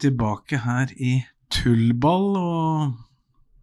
[0.00, 1.18] Tilbake her i
[1.52, 2.96] Tullball, og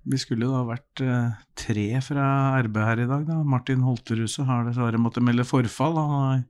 [0.09, 2.27] vi skulle da vært eh, tre fra
[2.65, 3.25] RB her i dag.
[3.27, 3.39] da.
[3.45, 5.97] Martin Holterhuset har dessverre måttet melde forfall.
[5.97, 6.43] Han har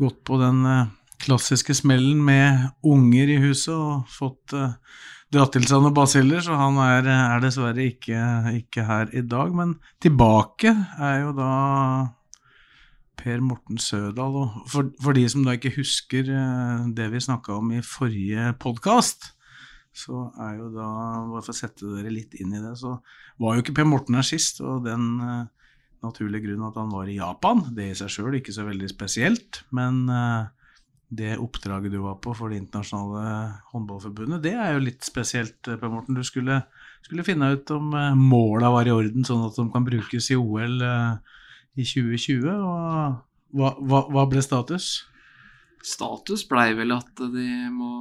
[0.00, 0.90] gått på den eh,
[1.24, 4.76] klassiske smellen med unger i huset og fått eh,
[5.32, 8.20] dratt til seg noen basiller, så han er, er dessverre ikke,
[8.60, 9.52] ikke her i dag.
[9.56, 9.74] Men
[10.04, 11.52] tilbake er jo da
[13.18, 14.38] Per Morten Sødal.
[14.70, 19.32] For, for de som da ikke husker eh, det vi snakka om i forrige podkast,
[19.98, 20.88] så er jo da,
[21.30, 22.98] bare for å sette dere litt inn i det, så
[23.42, 25.48] var jo ikke Per Morten her sist, og den uh,
[26.04, 29.62] naturlige grunnen at han var i Japan, det i seg sjøl ikke så veldig spesielt,
[29.74, 30.46] men uh,
[31.08, 35.90] det oppdraget du var på for Det internasjonale håndballforbundet, det er jo litt spesielt, Per
[35.90, 36.18] Morten.
[36.18, 36.60] Du skulle,
[37.06, 40.38] skulle finne ut om uh, måla var i orden, sånn at de kan brukes i
[40.38, 41.36] OL eh,
[41.76, 42.48] i 2020.
[42.48, 44.92] Og hva, hva, hva ble status?
[45.84, 47.92] Status blei vel at de må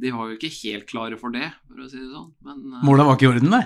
[0.00, 2.30] De var jo ikke helt klare for det, for å si det sånn.
[2.44, 3.64] Men Målet var ikke i orden, nei?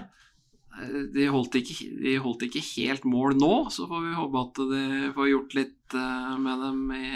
[1.15, 5.13] de, holdt ikke, de holdt ikke helt mål nå, så får vi håpe at de
[5.17, 7.13] får gjort litt eh, med dem i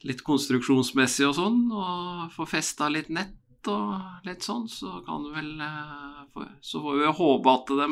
[0.00, 3.34] Litt konstruksjonsmessig og sånn, og få festa litt nett
[3.68, 7.88] og litt sånn, så kan du vel eh, Så får vi håpe at de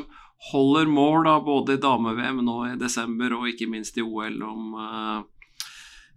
[0.52, 4.78] holder mål da, både i dame-VM nå i desember og ikke minst i OL om
[4.78, 5.66] eh,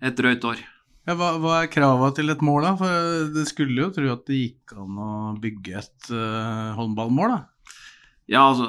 [0.08, 0.62] et drøyt år.
[1.10, 2.72] Ja, hva, hva er krava til et mål, da?
[2.78, 5.12] For det skulle jo tro at det gikk an å
[5.42, 7.74] bygge et uh, håndballmål, da.
[8.30, 8.68] Ja, altså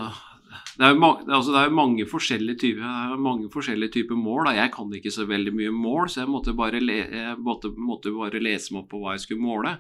[0.79, 4.47] det er, mange, altså det er mange forskjellige typer, er mange forskjellige typer mål.
[4.49, 4.55] Da.
[4.57, 8.15] Jeg kan ikke så veldig mye mål, så jeg måtte bare, le, jeg måtte, måtte
[8.17, 9.75] bare lese meg opp på hva jeg skulle måle.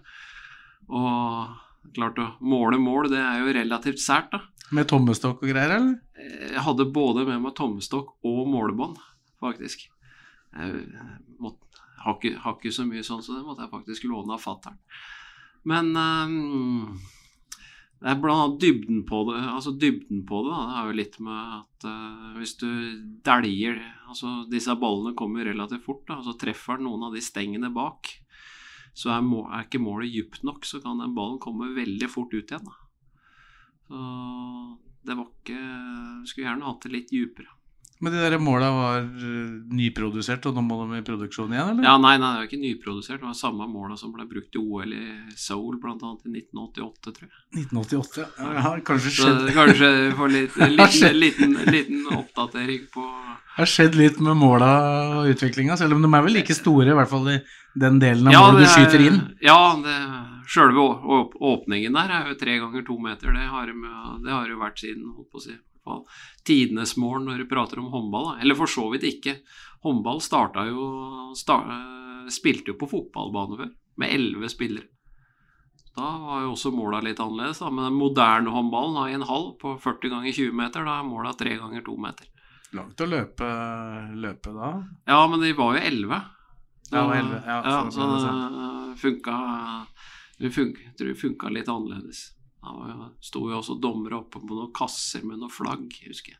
[0.90, 4.42] Og klart å måle mål, det er jo relativt sært, da.
[4.72, 5.98] Med tommestokk og greier, eller?
[6.16, 8.96] Jeg hadde både med meg tommestokk og målebånd,
[9.42, 9.88] faktisk.
[10.52, 10.84] Jeg
[11.42, 14.42] måtte, har, ikke, har ikke så mye sånn, så det måtte jeg faktisk låne av
[14.42, 14.78] fattern.
[15.68, 16.96] Men um,
[18.02, 19.38] det er blant annet dybden på det.
[19.52, 22.70] Altså dybden på det, da, det er jo litt med at uh, hvis du
[23.24, 23.82] dæljer
[24.12, 28.10] Altså disse ballene kommer relativt fort, da, så treffer den noen av de stengene bak.
[28.92, 32.34] Så er, må, er ikke målet dypt nok, så kan den ballen komme veldig fort
[32.34, 32.68] ut igjen.
[32.68, 32.78] Da.
[33.88, 34.02] Så
[35.02, 35.60] det var ikke
[36.28, 37.50] Skulle gjerne hatt det litt dypere.
[38.02, 41.86] Men de der måla var eh, nyprodusert, og nå må de i produksjon igjen, eller?
[41.86, 43.20] Ja, nei, nei, det er ikke nyprodusert.
[43.22, 45.04] Det var samme måla som ble brukt i OL i
[45.38, 47.36] Seoul, annet i 1988, tror jeg.
[47.62, 48.26] 1988.
[48.42, 53.68] Ja, har kanskje skjedd, det kanskje får litt, liten, liten, liten oppdatering på det har
[53.68, 54.68] skjedd litt med måla
[55.20, 57.38] og utviklinga, selv om de er vel like store, i hvert fall i
[57.82, 59.18] den delen av Ja, målet du er- skyter inn.
[59.44, 59.96] Ja, det,
[60.48, 60.86] selve
[61.52, 63.32] åpningen der er jo tre ganger to meter.
[63.32, 63.66] Det har,
[64.24, 65.96] det har jo vært siden holdt på å si, i
[66.46, 68.34] tidenes mål når du prater om håndball.
[68.36, 68.40] Da.
[68.42, 69.38] Eller for så vidt ikke.
[69.82, 74.86] Håndball starta jo sta, eh, Spilte jo på fotballbane før, med elleve spillere.
[75.96, 77.58] Da var jo også måla litt annerledes.
[77.58, 77.68] Da.
[77.68, 80.84] Men den moderne håndballen har en halv på 40 ganger 20 meter.
[80.86, 82.26] Da er måla tre ganger to meter.
[82.72, 83.48] Langt å løpe,
[84.16, 84.70] løpe da.
[85.10, 86.22] Ja, men de var jo elleve.
[86.92, 88.08] Ja, 11, ja, ja, så-
[88.92, 89.86] det funka
[90.38, 92.32] Det funka, tror det funka litt annerledes.
[92.62, 96.38] Da sto jo også dommere oppe på noen kasser med noen flagg, husker jeg.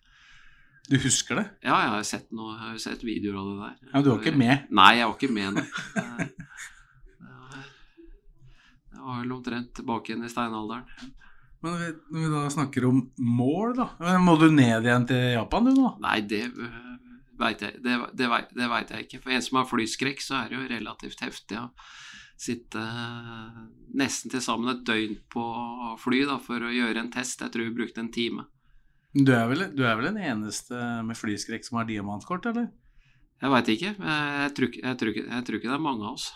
[0.90, 1.44] Du husker det?
[1.62, 3.90] Ja, jeg har sett, noe, jeg har sett videoer av det der.
[3.94, 4.64] Ja, du var ikke med?
[4.70, 5.54] Nei, jeg var ikke med.
[5.54, 5.62] nå.
[5.62, 6.30] Det-
[8.92, 10.84] Det var vel omtrent tilbake igjen i steinalderen.
[11.62, 11.72] Men
[12.10, 14.18] når vi da snakker om mål, da.
[14.18, 15.92] Må du ned igjen til Japan, du nå?
[16.02, 16.44] Nei, det
[17.38, 19.22] veit jeg, det, det vet, det vet jeg ikke.
[19.22, 21.68] For en som har flyskrekk, så er det jo relativt heftig å
[22.42, 23.60] sitte eh,
[23.98, 25.44] nesten til sammen et døgn på
[26.02, 27.42] fly da, for å gjøre en test.
[27.44, 28.46] Jeg tror vi brukte en time.
[29.12, 32.70] Du er vel, du er vel den eneste med flyskrekk som har diamantkort, eller?
[33.42, 33.92] Jeg veit ikke.
[33.98, 36.30] Jeg tror, jeg, tror jeg tror ikke det er mange av oss.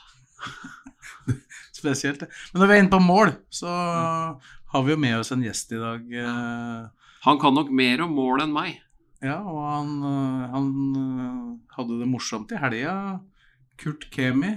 [1.79, 2.27] Spesielt.
[2.53, 3.71] Men når vi er inne på mål, så
[4.73, 6.11] har vi jo med oss en gjest i dag.
[6.13, 6.35] Ja.
[7.27, 8.83] Han kan nok mer om mål enn meg.
[9.25, 10.67] Ja, og han, øh, han
[11.73, 12.97] hadde det morsomt i helga.
[13.81, 14.53] Kurt Kemi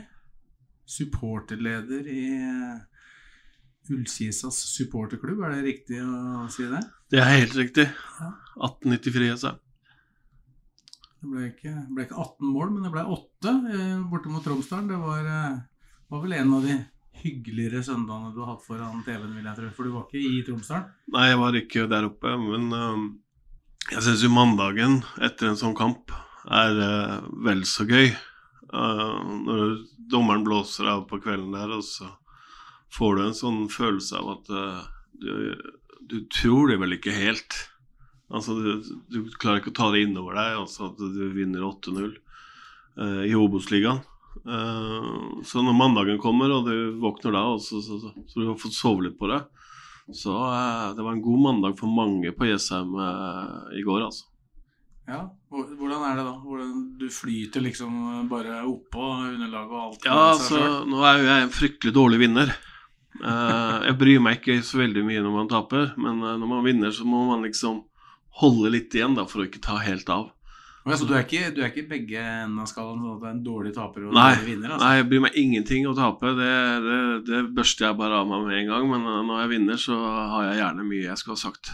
[0.90, 2.86] supporterleder i eh,
[3.90, 6.84] Ullkisas supporterklubb, er det riktig å si det?
[7.10, 7.88] Det er helt riktig.
[8.60, 9.56] 1893, altså.
[11.20, 14.92] Det ble ikke, ble ikke 18 mål, men det ble 8 eh, borte mot Tromsdalen.
[14.92, 15.58] Det var, eh,
[16.14, 16.78] var vel en av de
[17.20, 19.72] hyggeligere søndagene du har hatt foran TV-en, vil jeg tro.
[19.76, 20.94] For du var ikke i Tromsdalen?
[21.16, 23.10] Nei, jeg var ikke der oppe, men øhm,
[23.90, 26.14] jeg syns jo mandagen etter en sånn kamp
[26.50, 28.14] er uh, vel så gøy.
[28.70, 29.76] Uh, når
[30.12, 32.10] dommeren blåser av på kvelden der, og så
[32.94, 34.86] får du en sånn følelse av at øh,
[35.22, 35.34] du,
[36.10, 37.58] du tror det vel ikke helt.
[38.34, 42.08] Altså, du, du klarer ikke å ta det innover deg, altså at du vinner 8-0
[42.08, 44.02] øh, i Obos-ligaen.
[44.46, 48.48] Eh, så når mandagen kommer, og du våkner da, og så, så, så, så du
[48.48, 49.40] har fått sove litt på det
[50.16, 54.29] Så uh, det var en god mandag for mange på Jessheim uh, i går, altså.
[55.10, 56.34] Ja, Hvordan er det da?
[56.46, 57.94] Hvordan du flyter liksom
[58.30, 60.04] bare oppå underlaget og alt?
[60.06, 62.52] Ja, altså, nå er jo jeg en fryktelig dårlig vinner.
[63.20, 67.08] jeg bryr meg ikke så veldig mye når man taper, men når man vinner, så
[67.10, 67.82] må man liksom
[68.40, 70.30] holde litt igjen da, for å ikke ta helt av.
[70.86, 73.28] Ja, så du er ikke, du er ikke begge enden av skalaen, sånn at det
[73.28, 74.72] er en dårlig taper og nei, dårlig vinner?
[74.72, 74.86] Altså.
[74.86, 76.32] Nei, jeg bryr meg ingenting å tape.
[76.38, 76.54] Det,
[76.86, 78.88] det, det, børster jeg bare av meg med en gang.
[78.94, 81.74] Men når jeg vinner, så har jeg gjerne mye jeg skal ha sagt.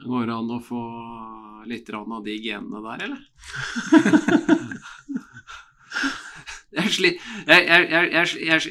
[0.00, 0.82] Det Går an å få
[1.70, 3.20] litt av de genene der, eller?
[6.78, 7.10] jeg, sli,
[7.48, 7.60] jeg,
[7.90, 8.02] jeg,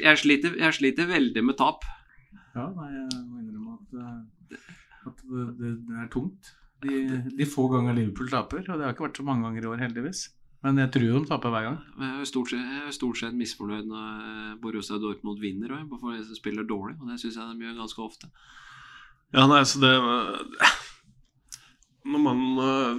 [0.02, 1.80] jeg, sliter, jeg sliter veldig med tap.
[2.56, 3.88] Ja, nei, jeg må innrømme at,
[5.10, 6.42] at det, det er tungt.
[6.84, 6.94] De,
[7.32, 9.78] de, få ganger Liverpool taper, og det har ikke vært så mange ganger i år,
[9.86, 10.20] heldigvis.
[10.64, 11.78] Men jeg tror de taper hver gang.
[12.00, 15.82] Jeg er stort sett, er stort sett misfornøyd når eh, Borussia Dortmund vinner, og
[16.36, 16.96] spiller dårlig.
[17.00, 18.26] Og det syns jeg de gjør ganske ofte.
[19.34, 19.92] Ja, nei, så det
[22.06, 22.40] når man,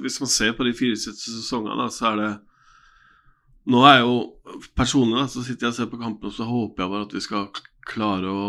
[0.04, 2.32] Hvis man ser på de fire siste sesongene, så er det
[3.68, 4.18] Nå er jeg jo
[4.80, 7.24] personlig så sitter jeg og ser på kampen, og så håper jeg bare at vi
[7.24, 7.50] skal
[7.88, 8.46] klare å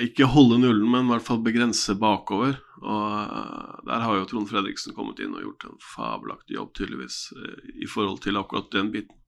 [0.00, 2.56] ikke holde nullen, men i hvert fall begrense bakover.
[2.82, 7.18] Og eh, der har jo Trond Fredriksen kommet inn og gjort en fabelaktig jobb, tydeligvis,
[7.36, 9.18] eh, i forhold til akkurat den biten.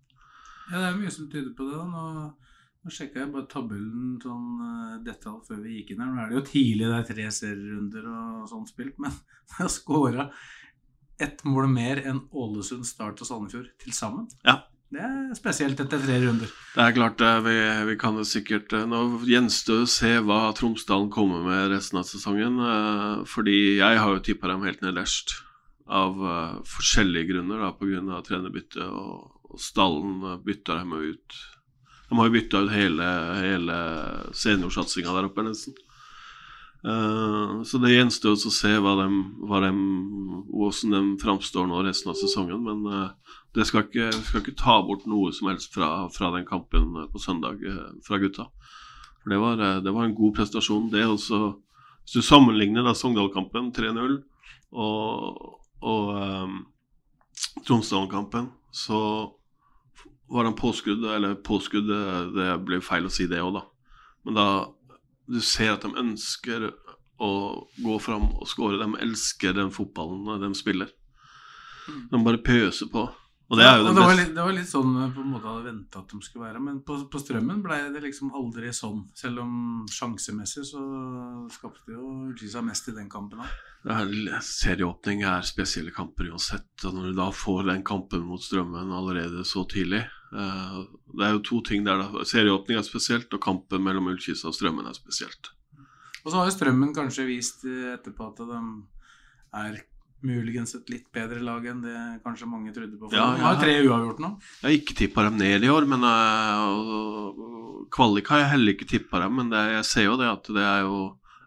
[0.71, 1.77] Ja, det er mye som tyder på det.
[1.77, 1.85] da.
[1.85, 2.33] Nå,
[2.85, 6.13] nå sjekka jeg bare tabellen sånn uh, detalj før vi gikk inn her.
[6.13, 9.15] Nå er det jo tidlig, det er tre serierunder og sånn spilt, men
[9.55, 10.29] jeg har skåra
[11.25, 14.27] ett mål mer enn Ålesund, Start og Sandefjord til sammen.
[14.45, 14.59] Ja,
[14.93, 16.51] det er spesielt etter tre runder.
[16.75, 17.55] Det er klart, vi,
[17.89, 22.07] vi kan det sikkert Nå gjenstår det å se hva Tromsdalen kommer med resten av
[22.09, 22.61] sesongen.
[22.61, 25.39] Eh, fordi jeg har jo tippa dem helt nederst
[25.85, 26.21] av
[26.69, 27.65] forskjellige grunner.
[27.81, 28.21] Pga.
[28.27, 31.43] trenerbytte og, og stallen bytta dem ut.
[32.15, 33.07] De har jo bytta ut hele,
[33.43, 33.77] hele
[34.39, 35.75] seniorsatsinga der oppe, nesten.
[36.87, 39.07] Uh, så det gjenstår å se hva de,
[39.51, 39.73] hva de,
[40.53, 42.63] hvordan de framstår nå resten av sesongen.
[42.63, 46.47] Men uh, det skal ikke, skal ikke, ta bort noe som helst fra, fra, den
[46.47, 48.47] kampen på søndag uh, fra gutta.
[49.25, 50.87] For det var, det var en god prestasjon.
[50.95, 51.43] Det også,
[52.05, 54.21] Hvis du sammenligner da Sogndal-kampen 3-0
[54.71, 56.61] og, og um,
[57.67, 59.01] Tromsdalen-kampen, så
[60.31, 61.91] var han påskudd, eller påskudd,
[62.35, 63.65] det blir feil å si det òg, da.
[64.25, 64.47] Men da
[65.31, 66.69] du ser at de ønsker
[67.23, 67.31] å
[67.79, 68.81] gå fram og skåre.
[68.81, 70.91] De elsker den fotballen de spiller.
[72.11, 73.07] De bare pøser på.
[73.53, 75.51] Og det er jo det, det, var litt, det var litt sånn på en måte
[75.51, 76.63] hadde venta at de skulle være.
[76.65, 79.03] Men på, på Strømmen ble det liksom aldri sånn.
[79.19, 79.55] Selv om
[79.93, 80.85] sjansemessig så
[81.53, 83.53] skapte jo Ullkisa mest i den kampen òg.
[84.49, 86.73] Serieåpning er spesielle kamper uansett.
[86.89, 90.01] Og når du da får den kampen mot Strømmen allerede så tidlig
[90.33, 90.81] uh,
[91.13, 92.01] Det er jo to ting der.
[92.01, 95.53] da Serieåpning er spesielt, og kampen mellom Ullkisa og Strømmen er spesielt.
[96.25, 98.63] Og så har jo Strømmen kanskje vist etterpå at de
[99.61, 99.83] er
[100.25, 103.11] muligens et litt bedre lag enn det kanskje mange trodde på.
[103.15, 104.31] Ja, de har tre uavgjort nå.
[104.61, 107.45] Jeg har ikke tippa dem ned i år, men uh,
[107.95, 109.37] kvalik har jeg heller ikke tippa dem.
[109.41, 110.99] Men det, jeg ser jo det at det er jo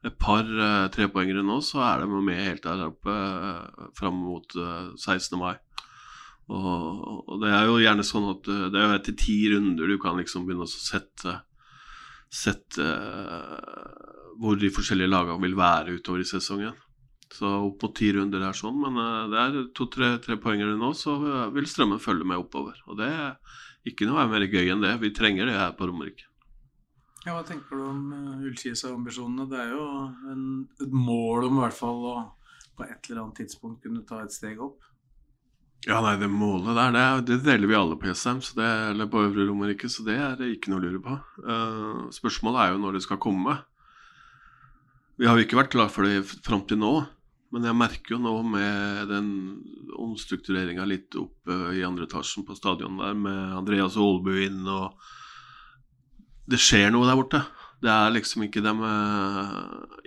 [0.07, 4.57] et par uh, trepoengere nå, så er de med helt der oppe uh, fram mot
[4.59, 5.37] uh, 16.
[5.39, 5.55] mai.
[6.47, 9.89] Og, og, det er jo gjerne sånn at uh, det er jo etter ti runder
[9.89, 11.41] du kan liksom begynne å sette,
[12.31, 12.85] sette
[14.37, 16.75] hvor de forskjellige lagene vil være utover i sesongen.
[17.33, 21.17] Så opp mot ti runder er sånn, men uh, det er to-tre poenger nå, så
[21.19, 22.79] uh, vil strømmen følge med oppover.
[22.87, 23.35] Og det er
[23.87, 24.95] ikke noe er mer gøy enn det.
[25.03, 26.29] Vi trenger det her på Romerike.
[27.25, 29.47] Ja, hva tenker du om uh, Ullkisa-ambisjonene?
[29.51, 29.85] Det er jo
[30.31, 30.43] en,
[30.79, 32.17] et mål om i hvert fall å
[32.77, 34.85] på et eller annet tidspunkt kunne ta et steg opp.
[35.87, 39.45] Ja, nei, det målet der, det, det deler vi alle på Jessheim, eller på Øvre
[39.47, 41.17] Romerike, så det er det ikke noe å lure på.
[41.41, 43.55] Uh, spørsmålet er jo når det skal komme.
[45.17, 46.93] Vi har jo ikke vært klar for det fram til nå.
[47.55, 49.27] Men jeg merker jo nå med den
[49.95, 54.97] omstruktureringa litt oppe i andre etasjen på stadion der, med Andreas Aalbu inn og
[56.47, 57.41] det skjer noe der borte.
[57.83, 59.55] Det er liksom ikke dem eh,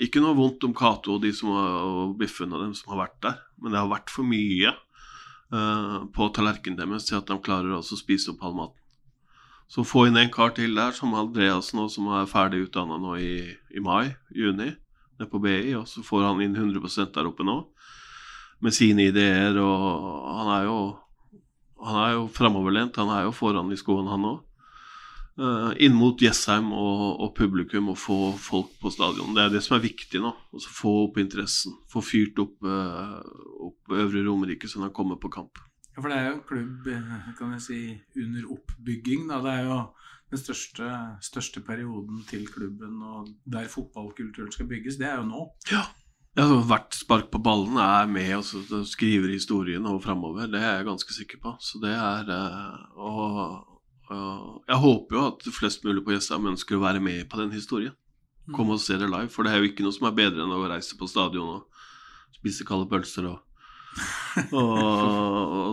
[0.07, 3.05] Ikke noe vondt om Cato og de som har, og Biffen og dem som har
[3.05, 4.73] vært der, men det har vært for mye
[5.55, 8.77] uh, på tallerkenen deres til at de klarer også å spise opp all maten.
[9.71, 13.15] Så få inn en kar til der, som Andreas nå, som er ferdig utdanna nå
[13.23, 13.35] i,
[13.71, 14.90] i mai-juni, nede
[15.29, 17.59] på BI, og så får han inn 100% der oppe nå,
[18.65, 20.79] med sine ideer, og han er jo
[21.81, 24.41] han er jo framoverlent, han er jo foran i skoen, han òg.
[25.41, 29.33] Uh, inn mot Jessheim og, og, publikum og få folk på stadion.
[29.33, 30.35] Det er det som er viktig nå.
[30.53, 31.79] Altså få opp interessen.
[31.89, 33.23] Få fyrt opp, uh,
[33.71, 35.63] opp Øvre Romerike så de kommer på kamp.
[35.95, 36.91] Ja, For det er jo en klubb
[37.39, 37.81] kan jeg si,
[38.21, 39.25] under oppbygging.
[39.31, 39.41] Da.
[39.47, 39.79] Det er jo
[40.31, 40.91] den største,
[41.27, 44.99] største perioden til klubben og der fotballkulturen skal bygges.
[45.01, 45.47] Det er jo nå.
[45.73, 45.83] Ja,
[46.37, 50.47] ja, altså, Hvert spark på ballen er med og skriver historien og framover.
[50.47, 51.57] Det er jeg ganske sikker på.
[51.59, 53.67] Så det er eh, og,
[54.11, 57.51] og Jeg håper jo at flest mulig på Jessheim ønsker å være med på den
[57.53, 57.97] historien.
[58.47, 59.31] Kom Komme og se det live.
[59.31, 61.85] For det er jo ikke noe som er bedre enn å reise på stadion og
[62.39, 63.43] spise kalde pølser og,
[64.55, 64.79] og,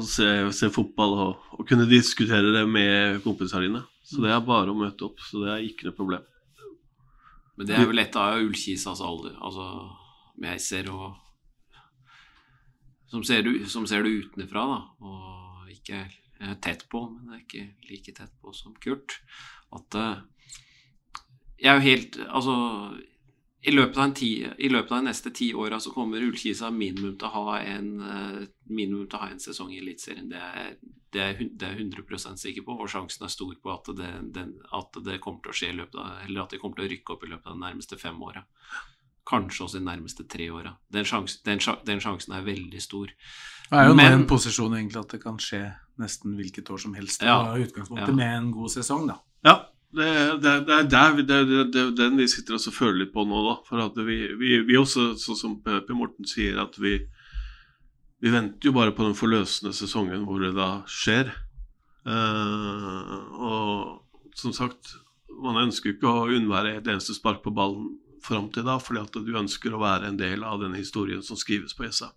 [0.02, 3.84] og se, se, fotball og, og, kunne diskutere det med kompisene dine.
[4.08, 5.22] Så det er bare å møte opp.
[5.24, 6.26] Så det er ikke noe problem.
[7.58, 9.34] Men det er vel et av Ullkisas alder.
[9.42, 9.66] Altså
[10.44, 11.16] jeg ser og
[13.08, 16.02] som ser, du, som ser det utenfra, da, og ikke
[16.44, 19.16] er tett på, men er ikke like tett på som Kurt,
[19.76, 20.20] at uh,
[21.58, 22.54] jeg er jo helt Altså,
[23.68, 27.28] i løpet ti, i løpet av de neste ti åra så kommer Ullkisa minimum til
[27.28, 30.30] å ha en uh, minimum til å ha en sesong i Eliteserien.
[30.32, 30.44] Det,
[31.12, 34.56] det, det, er jeg 100% sikker på, og sjansen er stor på at det, den,
[34.72, 36.94] at det kommer til å skje i løpet av, eller at de kommer til å
[36.94, 38.46] rykke opp i løpet av de nærmeste fem åra
[39.28, 40.72] kanskje også de nærmeste tre åra.
[40.88, 41.04] Den,
[41.44, 41.60] den,
[41.90, 43.12] den, sjansen er veldig stor.
[43.68, 45.66] Det er jo Men, en posisjon egentlig at det kan skje
[46.00, 47.26] nesten hvilket år som helst.
[47.28, 48.16] Ja, utgangspunktet ja.
[48.16, 49.18] med en god sesong, da.
[49.44, 49.58] Ja,
[49.96, 53.56] det, det, det er der den vi sitter og føler litt på nå, da.
[53.68, 56.98] For at vi, vi, vi også, sånn som Per Morten sier, at vi,
[58.20, 61.32] vi venter jo bare på den forløsende sesongen hvor det da skjer.
[62.08, 64.96] Uh, og som sagt,
[65.44, 69.20] man ønsker ikke å unnvære et eneste spark på ballen fram til da, fordi at
[69.24, 72.12] du ønsker å være en del av den historien som skrives på SA.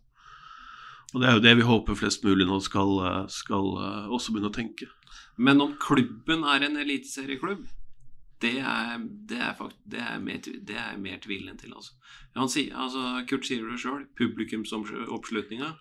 [1.15, 2.99] Og Det er jo det vi håper flest mulig nå skal,
[3.33, 4.87] skal uh, også begynne å tenke.
[5.41, 7.65] Men om klubben er en eliteserieklubb,
[8.41, 8.99] det er,
[9.29, 11.75] det, er det, er mer, det er mer tvilende til.
[11.77, 11.97] Altså.
[12.49, 15.75] Sier, altså, Kurt sier det sjøl, publikumsoppslutninga.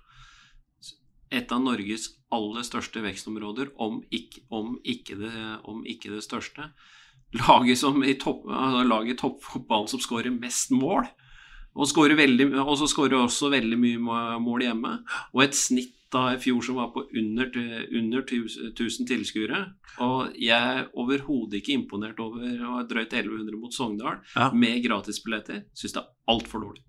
[1.32, 5.34] Et av Norges aller største vekstområder, om ikke, om ikke, det,
[5.70, 6.72] om ikke det største
[7.38, 11.08] laget, som i topp, altså laget toppfotballen som skårer mest mål.
[11.78, 14.98] Og, veldig, og så skårer også veldig mye mål hjemme.
[15.34, 17.52] Og et snitt da i fjor som var på under,
[18.00, 19.62] under 1000 tilskuere.
[20.02, 24.50] Og jeg er overhodet ikke imponert over å ha drøyt 1100 mot Sogndal ja.
[24.54, 25.68] med gratisbilletter.
[25.78, 26.84] Syns det er altfor dårlig.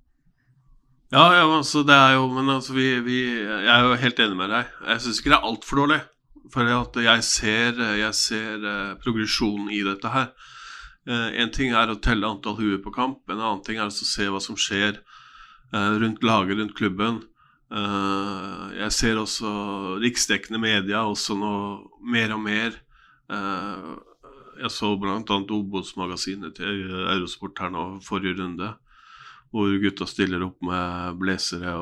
[1.10, 4.36] Ja, ja, altså det er jo Men altså vi, vi Jeg er jo helt enig
[4.38, 4.68] med deg.
[4.92, 6.00] Jeg syns ikke det er altfor dårlig.
[6.50, 10.32] For jeg ser, jeg ser uh, progresjonen i dette her.
[11.10, 13.94] Uh, en ting er å telle antall huer på kamp, en annen ting er å
[13.94, 15.00] se hva som skjer
[15.74, 17.24] uh, rundt laget, rundt klubben.
[17.70, 19.50] jeg ser også
[20.02, 21.50] riksdekkende media også nå
[22.02, 22.78] mer og mer.
[24.58, 25.22] jeg så bl.a.
[25.22, 28.72] Obos-magasinet til Eurosport her nå forrige runde
[29.54, 31.76] hvor gutta stiller opp med blazere.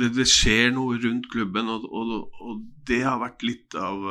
[0.00, 4.08] Det, det, skjer noe rundt klubben, og, og, og det har vært litt av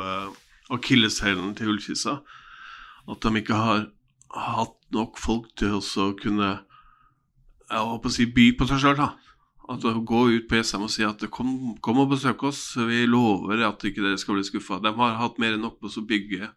[0.78, 2.20] akilleshælen til Ullkisa.
[3.10, 3.88] At de ikke har
[4.36, 6.50] hatt nok folk til å kunne
[7.66, 9.00] jeg håper å si, by på seg sjøl.
[9.66, 13.64] At Gå ut på SM og si at kom, kom og besøk oss, vi lover
[13.66, 14.78] at ikke dere skal bli skuffa.
[14.82, 16.52] De har hatt mer enn nok på å bygge,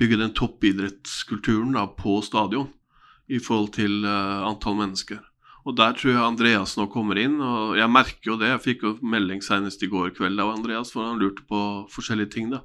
[0.00, 2.68] bygge den toppidrettskulturen da, på stadion
[3.32, 5.22] i forhold til uh, antall mennesker.
[5.62, 7.38] Og der tror jeg Andreas nå kommer inn.
[7.40, 8.50] Og jeg merker jo det.
[8.50, 11.60] Jeg fikk jo melding senest i går kveld av Andreas, for han lurte på
[11.94, 12.64] forskjellige ting, da.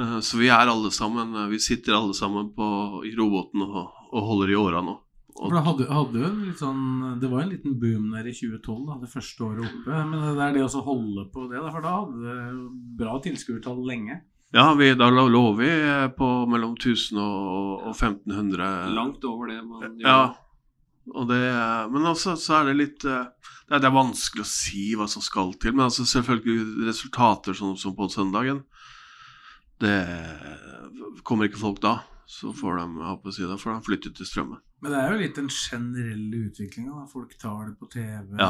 [0.00, 2.66] Eh, så vi er alle sammen Vi sitter alle sammen på,
[3.04, 4.98] i roboten og, og holder i åra nå.
[5.32, 6.82] For det, hadde, hadde sånn,
[7.18, 10.02] det var en liten boom der i 2012, da, det første året oppe.
[10.10, 12.66] Men det er det å holde på det, for da hadde det
[13.00, 14.20] bra tilskuertall lenge.
[14.52, 15.70] Ja, vi, da lå vi
[16.18, 18.92] på mellom 1000 og, og 1500.
[18.92, 20.04] Langt over det man gjør.
[20.04, 21.40] Ja, det,
[21.90, 23.24] men altså, så er det litt eh,
[23.66, 25.72] det er, det er, vanskelig å si hva som skal til.
[25.72, 28.60] Men altså, selvfølgelig resultater som, som på søndagen
[29.82, 29.96] Det
[31.26, 31.98] kommer ikke folk da.
[32.26, 34.60] Så får de, får de flytte til Strømmen.
[34.82, 37.04] Men det er jo litt den generelle utviklinga.
[37.10, 38.48] Folk tar det på TV ja.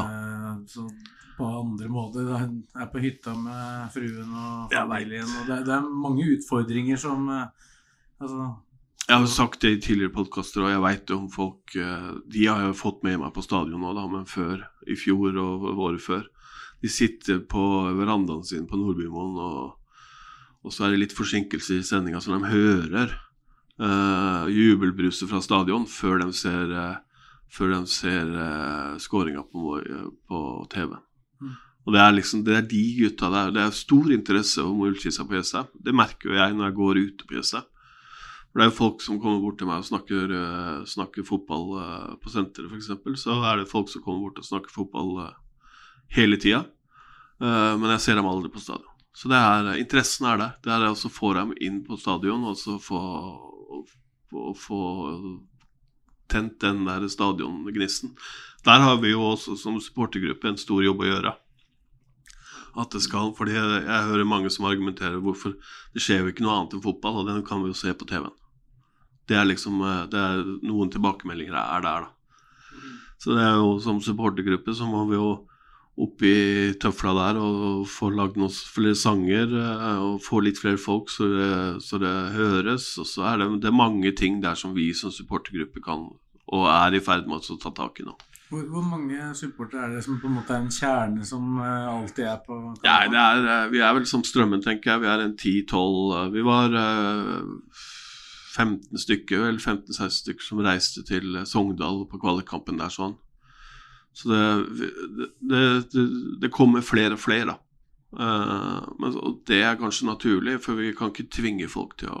[1.37, 2.31] på andre måter.
[2.33, 5.27] Er på hytta med fruen og familien.
[5.27, 7.69] Og det, det, er mange utfordringer som eh,
[8.23, 8.45] Altså
[9.03, 12.47] Jeg har jo sagt det i tidligere podkaster, og jeg veit om folk eh, De
[12.47, 16.01] har jeg fått med meg på stadion nå, da, men før, i fjor og året
[16.01, 16.25] før.
[16.81, 17.63] De sitter på
[17.99, 19.82] verandaen sin på Nordbymoen, og,
[20.63, 23.11] og så er det litt forsinkelse i sendinga, så de hører
[23.81, 27.01] uh, jubelbruset fra stadion før de ser, uh,
[27.51, 29.81] før de ser uh, skåringa på,
[30.29, 30.39] på
[30.71, 30.95] TV.
[31.43, 31.57] Mm.
[31.83, 33.51] Og det er liksom, det er de gutta der.
[33.57, 35.67] Det er stor interesse om Ullkisa på Jessheim.
[35.75, 37.67] Det merker jo jeg når jeg går ute på Jessheim.
[38.53, 40.31] For det er jo folk som kommer bort til meg og snakker,
[40.85, 41.71] snakker fotball
[42.21, 43.17] på senteret, f.eks.
[43.25, 45.15] Så er det folk som kommer bort og snakker fotball
[46.13, 46.61] hele tida.
[47.41, 48.92] men jeg ser dem aldri på stadion.
[49.13, 50.53] Så det er, interessen er der.
[50.65, 53.01] Det er å få dem inn på stadion og så få,
[54.57, 54.81] få
[56.33, 58.15] tent den der stadiongnisten.
[58.65, 61.33] Der har vi jo også som supportergruppe en stor jobb å gjøre.
[62.79, 65.53] At det skal, fordi jeg, jeg hører mange som argumenterer hvorfor
[65.93, 68.07] det skjer jo ikke noe annet enn fotball, og den kan vi jo se på
[68.09, 68.33] TV-en.
[69.29, 69.77] Det er liksom
[70.11, 72.81] det er Noen tilbakemeldinger er der, da.
[73.21, 75.27] Så det er jo som supportergruppe så må vi jo
[75.93, 80.81] opp i tøfla der og få lagd noen flere sanger eh, og få litt flere
[80.81, 81.53] folk så det,
[81.85, 82.89] så det høres.
[83.01, 86.09] Og så er det, det er mange ting der som vi som supportergruppe kan
[86.53, 88.13] og er i ferd med å ta tak i nå.
[88.53, 91.89] Hvor, hvor, mange supportere er det som på en måte er en kjerne som uh,
[91.89, 95.01] alltid er på Ja, er, Vi er vel som Strømmen, tenker jeg.
[95.01, 97.81] Vi er en 10-12 Vi var uh,
[98.53, 103.15] 15 stykker, eller 15-16 stykker som reiste til Sogndal på kvalikkampen der sånn.
[104.13, 104.41] Så det,
[105.17, 106.03] det, det,
[106.41, 107.59] det, kommer flere og flere, da.
[108.13, 112.19] Uh, men, og det er kanskje naturlig, for vi kan ikke tvinge folk til å,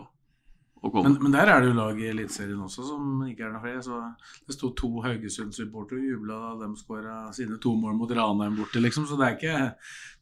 [0.81, 1.11] å komme.
[1.11, 3.83] Men, men, der er det jo lag i Eliteserien også som ikke er noe flere.
[3.85, 3.99] Så
[4.47, 8.81] det sto to Haugesund-supportere og jubla da de skåra sine to mål mot Ranheim borte,
[8.81, 9.05] liksom.
[9.09, 9.55] Så det er ikke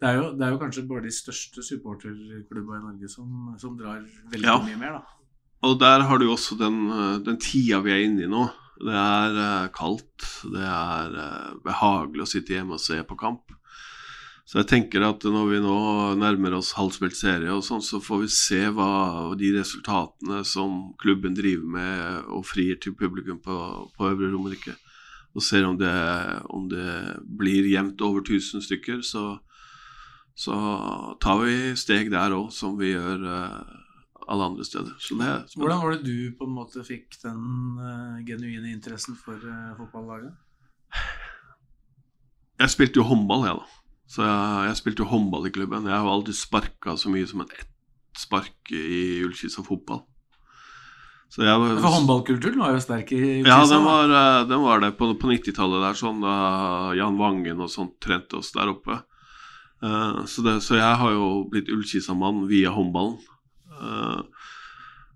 [0.02, 3.80] Det er jo, det er jo kanskje bare de største supporterklubba i Norge som, som
[3.80, 4.60] drar veldig ja.
[4.68, 5.18] mye mer, da.
[5.62, 8.48] Og der har du også den, eh, den, tida vi er inne i nå.
[8.82, 13.54] Det er uh, kaldt, det er uh, behagelig å sitte hjemme og se på kamp.
[14.52, 15.76] Så jeg tenker at når vi nå
[16.20, 18.90] nærmer oss halvspilt serie, og sånn, så får vi se hva
[19.40, 23.58] de resultatene som klubben driver med og frir til publikum på,
[23.96, 24.76] på Øvre Romerike,
[25.32, 25.94] og ser om det,
[26.52, 29.38] om det blir jevnt over 1000 stykker, så,
[30.36, 30.58] så
[31.24, 33.81] tar vi steg der òg, som vi gjør uh,
[34.28, 34.94] alle andre steder.
[35.56, 37.42] Hvordan var det du på en måte fikk den
[37.80, 40.36] uh, genuine interessen for uh, fotballaget?
[42.62, 43.98] Jeg spilte jo håndball, jeg, da.
[44.12, 45.88] Så jeg, jeg spilte jo håndball i klubben.
[45.90, 47.54] Jeg har aldri sparka så mye som et
[48.12, 50.04] ett spark i Ullkisa fotball.
[51.32, 53.54] Så jeg var, For håndballkulturen var jo sterk i Ullkisa?
[53.54, 56.36] Ja, den var, eh, den var det på, på 90-tallet der, sånn da
[56.98, 59.00] Jan Vangen og sånt trente oss der oppe.
[59.82, 63.16] Uh, så, det, så, jeg har jo blitt Ullkisa-mann via håndballen.
[63.72, 64.22] Eh,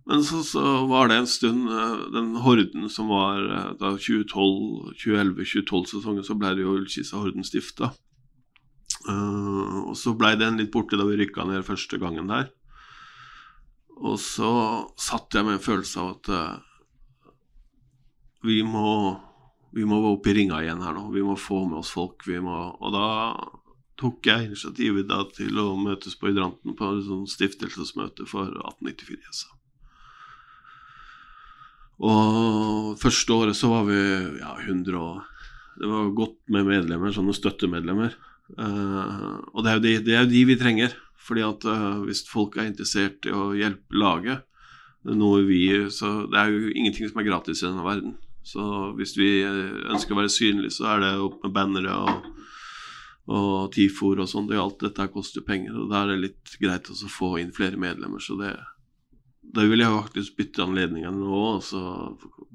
[0.05, 6.23] men så, så, var det en stund eh, Den Horden som var eh, da 2011-2012-sesongen,
[6.23, 7.87] så ble det jo Ullkisa Horden stifta.
[9.05, 12.45] og så ble den litt borte da vi rykka ned første gangen der.
[13.95, 14.51] Og så
[14.99, 16.25] satt jeg med en følelse av at
[18.45, 19.19] vi må
[19.75, 21.09] vi må oppe i ringa igjen her nå.
[21.11, 22.23] Vi må få med oss folk.
[22.41, 23.07] Må, og da
[23.99, 29.51] tok jeg initiativet da til å møtes på hydranten på et sånt stiftelsesmøte for 1894-gjesa.
[32.03, 33.99] Og første året så var vi
[34.41, 35.23] ja, 100 og
[35.79, 38.13] Det var godt med medlemmer, sånne støttemedlemmer.
[38.55, 40.93] Uh, og det er, jo de, det er jo de vi trenger.
[41.25, 44.45] Fordi at uh, hvis folk er interessert i å hjelpe laget,
[45.05, 45.59] noe vi
[45.93, 48.15] Så det er jo ingenting som er gratis i denne verden.
[48.45, 48.63] Så
[48.95, 52.29] hvis vi ønsker å være synlige, så er det opp med bannere og
[53.25, 54.49] og TIFOR og sånn.
[54.53, 58.21] Alt dette koster penger, og da er det litt greit å få inn flere medlemmer.
[58.21, 58.53] Så det,
[59.41, 61.85] det vil jeg faktisk bytte anledningen nå, og så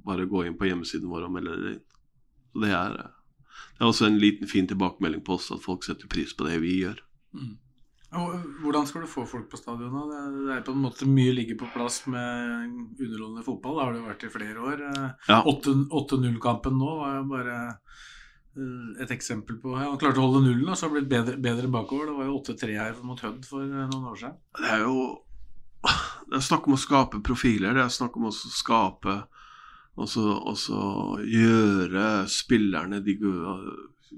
[0.06, 1.88] bare gå inn på hjemmesiden vår og melde det inn.
[2.50, 6.11] Så det er, det er også en liten fin tilbakemelding på oss, at folk setter
[6.11, 7.02] pris på det vi gjør.
[7.35, 7.59] Mm.
[8.11, 9.92] Hvordan skal du få folk på stadion?
[9.94, 10.22] da?
[10.35, 12.64] Det er på en måte Mye ligger på plass med
[12.98, 13.76] underholdende fotball.
[13.76, 14.83] Det har det vært i flere år.
[15.28, 15.38] Ja.
[15.46, 18.18] 8-0-kampen nå var jo bare Eh,
[18.56, 22.10] et eksempel på Han klarte å holde nullen og så har blitt bedre, bedre bakover.
[22.10, 24.38] Det var jo 8-3 her mot Hødd for eh, noen år siden.
[24.58, 24.96] Det er jo
[26.30, 27.76] Det er snakk om å skape profiler.
[27.76, 29.20] Det er snakk om å skape
[30.00, 30.82] Og så
[31.26, 33.16] gjøre spillerne de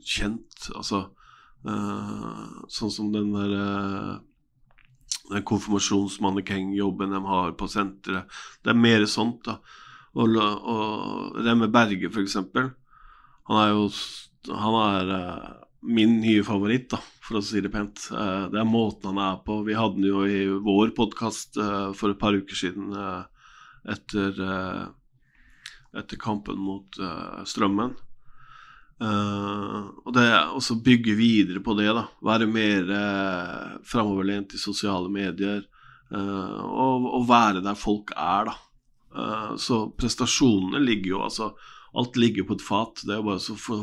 [0.01, 0.68] kjent.
[0.73, 1.05] Altså
[1.68, 4.12] uh, Sånn som den der uh,
[5.33, 8.29] den konfirmasjonsmannekengjobben de har på senteret.
[8.64, 9.59] Det er mer sånt, da.
[10.12, 12.73] Og, og Remme Berge, for eksempel
[13.49, 13.89] han er jo
[14.51, 15.51] han er uh,
[15.83, 18.09] min nye favoritt, da, for å si det pent.
[18.11, 19.61] Uh, det er måten han er på.
[19.67, 22.95] Vi hadde den jo i vår podkast uh, for et par uker siden,
[23.83, 24.87] etter, eh,
[25.99, 27.97] etter kampen mot eh, Strømmen.
[29.03, 32.05] Og det å bygge videre på det, da.
[32.23, 35.65] Være mer uh, framoverlent i sosiale medier.
[36.13, 39.57] Og, og, være der folk er, da.
[39.59, 41.49] Så prestasjonene ligger jo altså
[41.95, 43.03] Alt ligger på et fat.
[43.05, 43.79] Det er bare å få,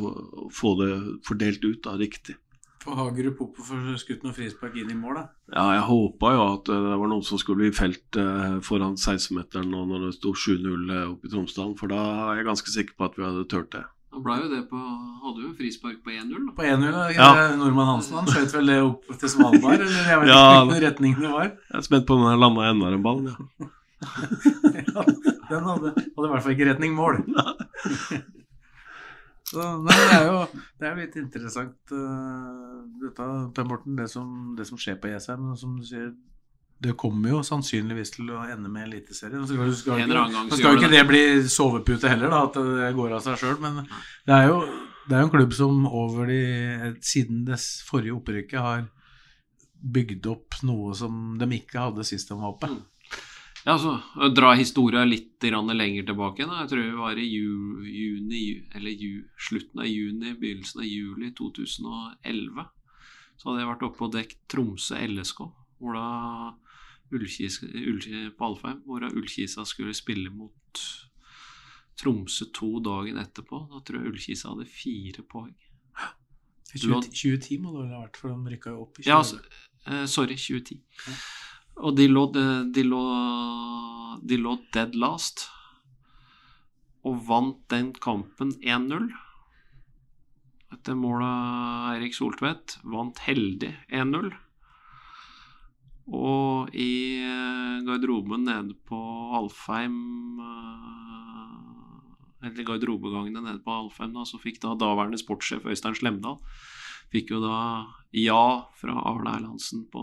[0.56, 0.94] få det
[1.28, 2.36] fordelt ut da, riktig.
[2.80, 5.24] For Hagerup opp og få skutt noen frispark inn i mål, da?
[5.52, 8.18] Ja, jeg håpa jo at det var noen som skulle bli felt
[8.66, 12.00] foran 16-meteren nå når det sto 7-0 oppe i Tromsdalen, for da
[12.32, 13.84] er jeg ganske sikker på at vi hadde turt det.
[14.16, 16.48] Han ble jo det på Hadde jo frispark på 1-0.
[16.58, 17.28] På 1-0, ja.
[17.60, 19.84] Nordmann Hansen han skjøt vel det opp til Svalbard?
[19.84, 20.40] Eller jeg vet Ja.
[20.40, 21.52] ikke hvilken retning det var.
[21.52, 23.22] Jeg er spent på om den landa enda en ball.
[23.28, 23.70] Ja.
[24.00, 25.04] Ja,
[25.50, 27.20] den hadde, hadde i hvert fall ikke retning mål.
[29.50, 30.42] Så, nei, det er jo
[30.78, 35.48] det er litt interessant uh, dette, Per Morten, det som, det som skjer på Jessheim.
[35.58, 36.12] Som du sier,
[36.80, 39.48] det kommer jo sannsynligvis til å ende med Eliteserien.
[39.48, 43.18] Så skal, skal, gang så skal ikke det bli sovepute heller, da, at det går
[43.18, 43.58] av seg sjøl.
[43.64, 44.62] Men det er, jo,
[45.10, 46.40] det er jo en klubb som over de,
[47.02, 47.58] siden det
[47.90, 48.86] forrige opprykket har
[49.80, 52.70] bygd opp noe som de ikke hadde sist de var oppe.
[53.66, 53.98] Ja, altså,
[54.36, 56.46] Dra historia litt lenger tilbake.
[56.48, 56.62] Da.
[56.64, 58.42] Jeg tror det var i ju, juni,
[58.76, 62.66] eller ju, slutten av juni, begynnelsen av juli 2011.
[63.40, 65.44] Så hadde jeg vært oppe og dekket Tromsø LSK,
[65.80, 66.08] hvor da
[67.16, 70.84] Ullkis, Ull- på Alfheim, hvor da Ullkisa skulle spille mot
[72.00, 73.66] Tromsø to dagen etterpå.
[73.72, 75.56] Da tror jeg Ullkisa hadde fire poeng.
[76.70, 79.10] 2010 2010 må det vel ha vært, for de rykka jo opp i 2011.
[79.10, 79.40] Ja, altså,
[79.88, 80.82] eh, sorry, 2010.
[81.80, 82.26] Og de lå,
[82.76, 83.04] de, lå,
[84.22, 85.48] de lå dead last
[87.08, 89.08] og vant den kampen 1-0.
[90.76, 92.78] Etter mål av Eirik Soltvedt.
[92.84, 94.34] Vant heldig 1-0.
[96.10, 98.98] Og i eh, garderoben nede på
[99.38, 106.40] Alfheim eh, Eller garderobegangene nede på Alfheim, da, så fikk da daværende sportssjef Øystein Slemdal
[107.14, 107.60] Fikk jo da
[108.18, 108.42] ja
[108.80, 110.02] fra Arne Erlandsen på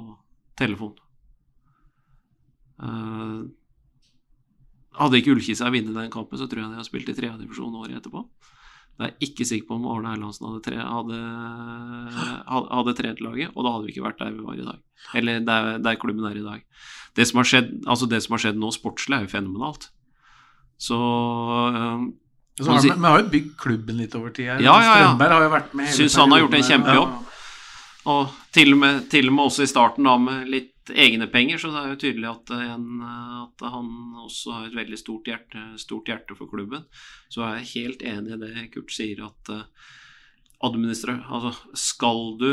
[0.59, 0.95] telefon.
[2.83, 3.39] Eh,
[4.97, 7.99] hadde ikke Ullkisa vunnet den kampen, så tror jeg de har spilt i tredjedivisjon året
[8.01, 8.25] etterpå.
[8.97, 11.17] Jeg er ikke sikker på om Arne Erlandsen hadde, tre, hadde,
[12.49, 14.79] hadde, trent laget, og da hadde vi ikke vært der vi var i dag.
[15.21, 16.63] Eller der, der klubben er i dag.
[17.17, 19.91] Det som har skjedd, altså det som har skjedd nå sportslig, er jo fenomenalt.
[20.81, 22.09] Så øh,
[22.57, 24.65] Så har, vi, vi har jo bygd klubben litt over tid her.
[24.65, 25.05] Ja, ja, ja.
[25.11, 27.15] Strømberg har jo vært med hele Syns han har gjort en kjempejobb.
[28.07, 31.59] Og til og, med, til og med også i starten da med litt egne penger,
[31.59, 32.87] så det er jo tydelig at, en,
[33.47, 33.91] at han
[34.23, 36.87] også har et veldig stort hjerte, stort hjerte for klubben.
[37.33, 39.53] Så er jeg helt enig i det Kurt sier, at
[40.67, 41.19] administra...
[41.27, 42.51] Altså, skal du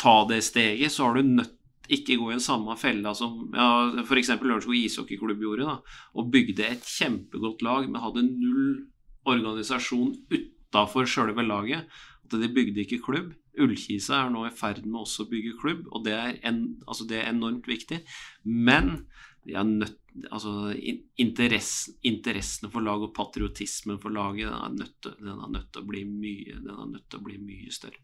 [0.00, 1.56] ta det steget, så har du nødt
[1.92, 4.32] ikke gå i en samme fella som ja, f.eks.
[4.42, 8.70] Lørenskog ishockeyklubb gjorde, da, og bygde et kjempegodt lag, men hadde null
[9.26, 11.86] organisasjon utafor sjølve laget.
[12.26, 13.30] At de bygde ikke klubb.
[13.62, 17.06] Ullkisa er nå i ferd med også å bygge klubb, og det er, en, altså
[17.08, 18.02] det er enormt viktig.
[18.42, 19.06] Men
[19.46, 19.96] nødt,
[20.30, 20.74] altså,
[21.16, 25.84] interessen, interessen for laget og patriotismen for laget den er, nødt, den er nødt til
[25.84, 28.02] å bli mye Den er nødt til å bli mye større.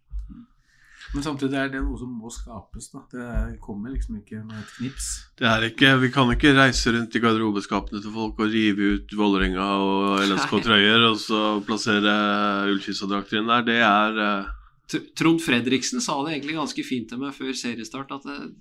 [1.12, 2.91] Men samtidig er det noe som må skapes.
[2.93, 5.27] da Det er- kommer liksom ikke med et knips.
[5.37, 9.09] Det er ikke, Vi kan ikke reise rundt i garderobeskapene til folk og rive ut
[9.11, 13.62] Vålerenga og LSK-trøyer og så plassere Ullkisa-drakter inn der.
[13.62, 14.51] Det er uh...
[15.17, 18.55] Trond Fredriksen sa det egentlig ganske fint til meg før seriestart, at det,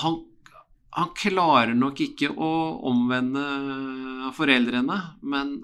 [0.00, 0.24] han,
[0.96, 2.52] han klarer nok ikke å
[2.88, 5.62] omvende foreldrene, men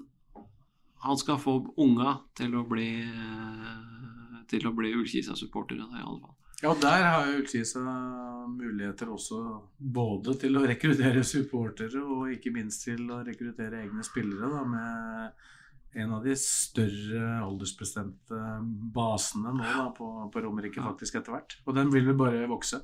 [1.05, 2.91] han skal få unga til å bli
[4.51, 6.35] til å bli Ullkisa-supportere, i alle fall.
[6.59, 7.83] Ja, der har jo Ullkisa
[8.51, 9.43] muligheter også
[9.79, 15.47] både til å rekruttere supportere og ikke minst til å rekruttere egne spillere, da, med
[16.03, 18.39] en av de større aldersbestemte
[18.95, 21.57] basene nå da, på, på Romerike faktisk etter hvert.
[21.65, 22.83] Og den vil vel bare vokse.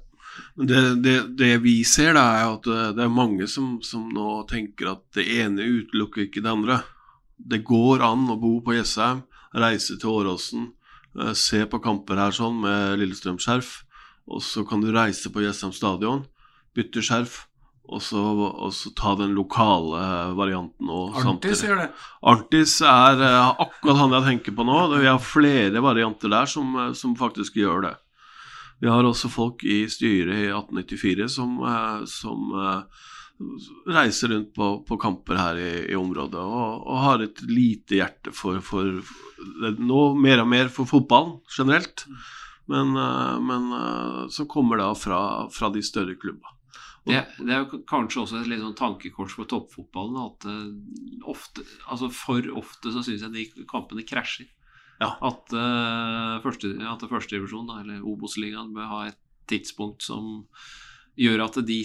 [0.55, 4.07] Men det, det, det vi ser, da, er at det, det er mange som, som
[4.15, 6.81] nå tenker at det ene utelukker ikke det andre.
[7.37, 9.23] Det går an å bo på Jessheim,
[9.55, 10.84] reise til Åråsen, eh,
[11.39, 13.73] se på kamper her sånn med Lillestrøm-skjerf,
[14.27, 16.25] og så kan du reise på Jessheim stadion,
[16.75, 17.45] bytte skjerf,
[17.85, 20.01] og så, og så ta den lokale
[20.39, 21.89] varianten òg Arntis gjør det.
[22.25, 24.79] Arntis er eh, akkurat han jeg tenker på nå.
[24.95, 27.93] Vi har flere varianter der som, eh, som faktisk gjør det.
[28.81, 33.05] Vi har også folk i styret i 1894 som, eh, som eh,
[33.91, 38.35] reiser rundt på, på kamper her i, i området og, og har et lite hjerte
[38.35, 39.03] for, for,
[39.81, 42.07] Nå mer og mer for fotballen generelt,
[42.71, 45.19] men, eh, men eh, som kommer da fra,
[45.53, 46.55] fra de større klubba.
[47.05, 51.61] Det, det er jo kanskje også et litt sånn tankekors for toppfotballen at uh, ofte,
[51.85, 54.49] altså for ofte så syns jeg de kampene krasjer.
[55.03, 55.11] Ja.
[55.21, 59.21] At, uh, første, at førstedivisjon, eller Obos-ligaen, bør ha et
[59.51, 60.47] tidspunkt som
[61.21, 61.79] gjør at de,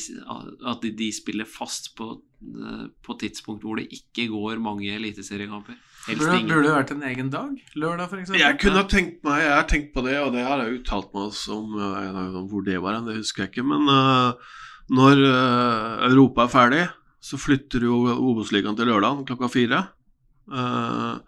[0.71, 5.77] at de, spiller fast på, uh, på tidspunkt hvor det ikke går mange eliteseriekamper.
[6.09, 7.51] Burde, burde det vært en egen dag?
[7.77, 8.41] Lørdag, for eksempel?
[8.41, 11.11] Jeg kunne ha tenkt meg, jeg har tenkt på det, og det har jeg uttalt
[11.13, 13.67] meg om, uh, hvor det var hen, det husker jeg ikke.
[13.69, 14.55] Men uh,
[14.95, 16.81] når uh, Europa er ferdig,
[17.19, 19.83] så flytter jo Obos-ligaen til lørdag klokka fire.
[20.49, 21.19] Uh,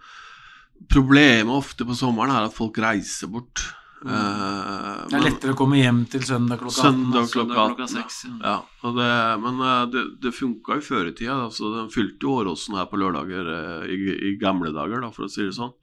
[0.90, 3.68] problemet ofte på sommeren er at folk reiser bort.
[4.02, 6.88] Uh, Det er lettere å komme hjem til søndag klokka 18.
[6.88, 7.36] Søndag altså.
[7.36, 8.40] klokka klokka 18.
[8.42, 8.56] ja.
[8.82, 9.10] Ja, det,
[9.44, 11.36] men eh, det, det funka i tida.
[11.46, 15.28] Altså, den fylte jo Åråsen her på lørdager eh, i, i gamle dager, da, for
[15.28, 15.74] å si det sånn.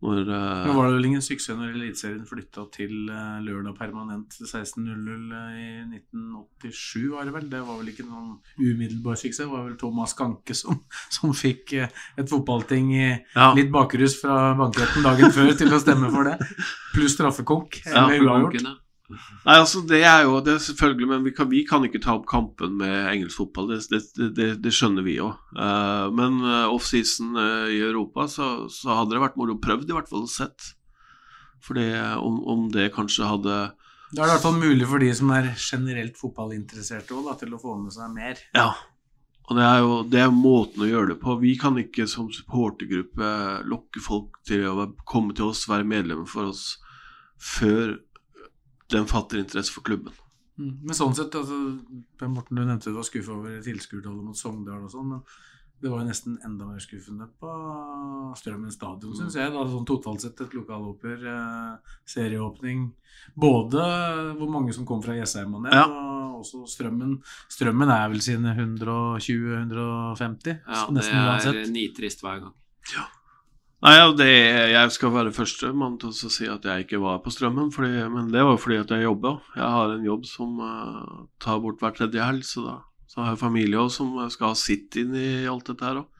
[0.00, 4.32] Når, uh, Nå var det vel ingen suksess når Eliteserien flytta til uh, lørdag permanent
[4.32, 4.80] 16.00
[5.60, 7.48] i 1987, var det vel?
[7.52, 9.44] Det var vel ikke noen umiddelbar suksess.
[9.44, 10.80] Det var vel Thomas Ganke som,
[11.16, 15.82] som fikk uh, et fotballting i ja, litt bakrus fra bankretten dagen før til å
[15.82, 16.38] stemme for det.
[16.96, 17.82] Pluss straffekonk.
[17.84, 18.80] Ja, uavgjort.
[19.10, 22.14] Nei, altså det er jo det er selvfølgelig, men vi kan, vi kan ikke ta
[22.18, 23.72] opp kampen med engelsk fotball.
[23.72, 24.00] Det,
[24.36, 25.32] det, det, skjønner vi jo.
[25.56, 29.96] Uh, men uh, offseason eh, i Europa, så, så hadde det vært moro prøvd, i
[29.96, 30.74] hvert fall sett.
[31.64, 33.56] Fordi eh, om, om det kanskje hadde
[34.14, 37.54] Da er det i hvert fall mulig for de som er generelt fotballinteresserte òg, til
[37.54, 38.40] å få med seg mer.
[38.56, 38.72] Ja.
[39.50, 41.34] Og det er jo det er måten å gjøre det på.
[41.42, 43.30] Vi kan ikke som supportergruppe
[43.66, 46.78] lokke folk til å komme til oss, være medlemmer for oss,
[47.40, 47.98] før
[48.90, 50.12] den fatter interesse for klubben.
[50.60, 50.74] Mm.
[50.84, 51.56] Men sånn sett, altså,
[52.20, 55.22] Per Morten, du nevnte du var skuffa over tilskuertallet mot Sogndal og sånn, men
[55.80, 57.48] det var jo nesten enda mer skuffende på
[58.36, 59.48] Strømmen stadion, syns jeg.
[59.54, 62.90] Da, sånn totalt sett et lokaloper, eh, serieåpning.
[63.34, 63.80] Både
[64.36, 65.86] hvor mange som kom fra Jessheim og ned, Ja.
[65.86, 67.22] og også Strømmen.
[67.48, 72.54] Strømmen er vel sine 120-150, Ja, nesten det Ja, det er nitrist hver gang.
[73.80, 74.28] Nei, det,
[74.74, 78.04] Jeg skal være første mann til å si at jeg ikke var på Strømmen, fordi,
[78.12, 79.38] men det var fordi at jeg jobba.
[79.56, 82.76] Jeg har en jobb som uh, tar bort hver tredje helg, så da
[83.10, 86.10] så har jeg familie også, som skal ha sitt inn i alt dette her òg.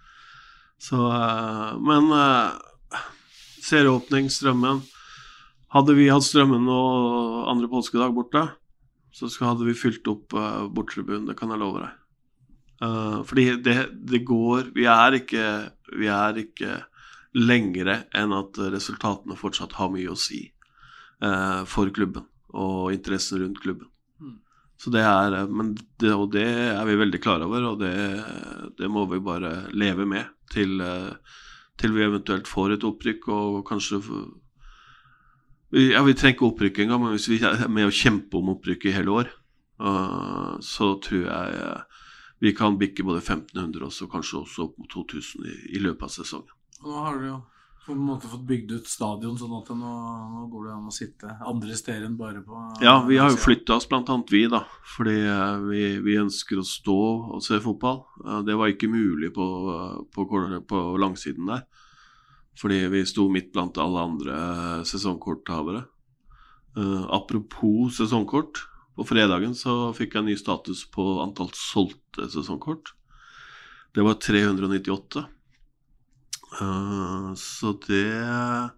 [0.91, 2.57] Uh, Men uh,
[3.61, 4.81] serieåpning, Strømmen
[5.71, 8.47] Hadde vi hatt Strømmen og andre påskedag borte,
[9.15, 11.93] så hadde vi fylt opp uh, borttribunen, det kan jeg love deg.
[12.81, 13.77] Uh, fordi det,
[14.09, 15.45] det går Vi er ikke
[16.01, 16.79] Vi er ikke
[17.37, 20.43] lengre enn at resultatene fortsatt har mye å si
[21.23, 23.89] eh, for klubben og interessen rundt klubben.
[24.21, 24.39] Mm.
[24.81, 27.95] Så det er men det, Og det er vi veldig klar over, og det,
[28.79, 31.15] det må vi bare leve med til, uh,
[31.79, 34.01] til vi eventuelt får et opprykk og kanskje
[35.71, 38.57] vi- ja, Vi trenger ikke opprykk engang, men hvis vi er med å kjempe om
[38.57, 39.31] opprykk i hele år,
[39.79, 41.85] uh, så tror jeg
[42.41, 46.03] vi kan bikke både 1500 og så kanskje også opp mot 2000 i, i løpet
[46.03, 46.57] av sesongen.
[46.81, 47.39] Og nå har du jo
[47.87, 49.91] på en måte fått bygd ut stadion, sånn at nå,
[50.31, 53.41] nå går det an å sitte andre steder enn bare på Ja, vi har jo
[53.41, 54.61] flytta oss, blant annet vi, da.
[54.95, 56.99] Fordi eh, vi, vi ønsker å stå
[57.37, 58.03] og se fotball.
[58.23, 59.47] Eh, Det var ikke mulig på,
[60.13, 60.27] på,
[60.71, 61.65] på langsiden der.
[62.61, 65.87] Fordi vi sto midt blant alle andre eh, sesongkorthavere.
[67.11, 68.61] Apropos sesongkort.
[68.95, 72.93] På fredagen så fikk jeg ny status på antall solgte sesongkort.
[73.97, 75.25] Det var 398.
[76.59, 78.71] Eh, så det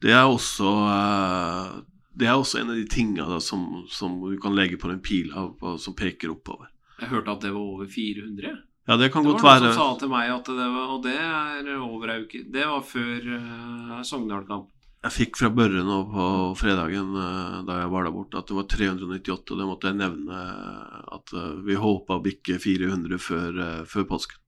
[0.00, 1.78] Det er også eh,
[2.12, 5.30] Det er også en av de tinga som, som du kan legge på en pil
[5.78, 6.68] som peker oppover.
[7.00, 8.58] Jeg hørte at det var over 400.
[8.88, 11.02] Ja, det kan Det godt var noen som sa til meg at det var Og
[11.06, 12.44] det er over ei uke.
[12.52, 14.68] Det var før uh, Sogndal-kamp.
[15.00, 16.24] Jeg fikk fra Børre nå på
[16.60, 19.54] fredagen eh, da jeg var der borte, at det var 398.
[19.54, 23.78] og Det måtte jeg nevne eh, at eh, vi håpa å bikke 400 før, eh,
[23.88, 24.39] før påsken.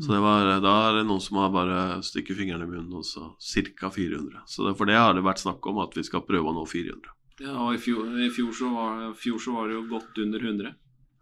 [0.00, 3.04] Så det var, da er det noen som har bare stukket fingrene i munnen, og
[3.06, 3.90] så ca.
[3.92, 4.44] 400.
[4.48, 6.64] Så det, for det har det vært snakk om at vi skal prøve å nå
[6.66, 7.12] 400.
[7.42, 10.46] Ja, og i fjor, i fjor, så var, fjor så var det jo godt under
[10.48, 10.72] 100.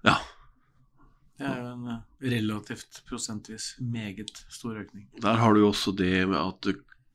[0.06, 0.16] Ja.
[1.40, 2.00] Det er jo en eh,
[2.34, 5.08] relativt prosentvis meget stor økning.
[5.24, 6.70] Der har du jo også det med at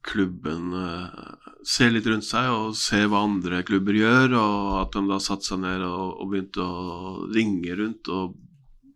[0.06, 5.06] klubben eh, ser litt rundt seg og ser hva andre klubber gjør, og at de
[5.12, 8.36] da satte seg ned og, og begynte å ringe rundt og,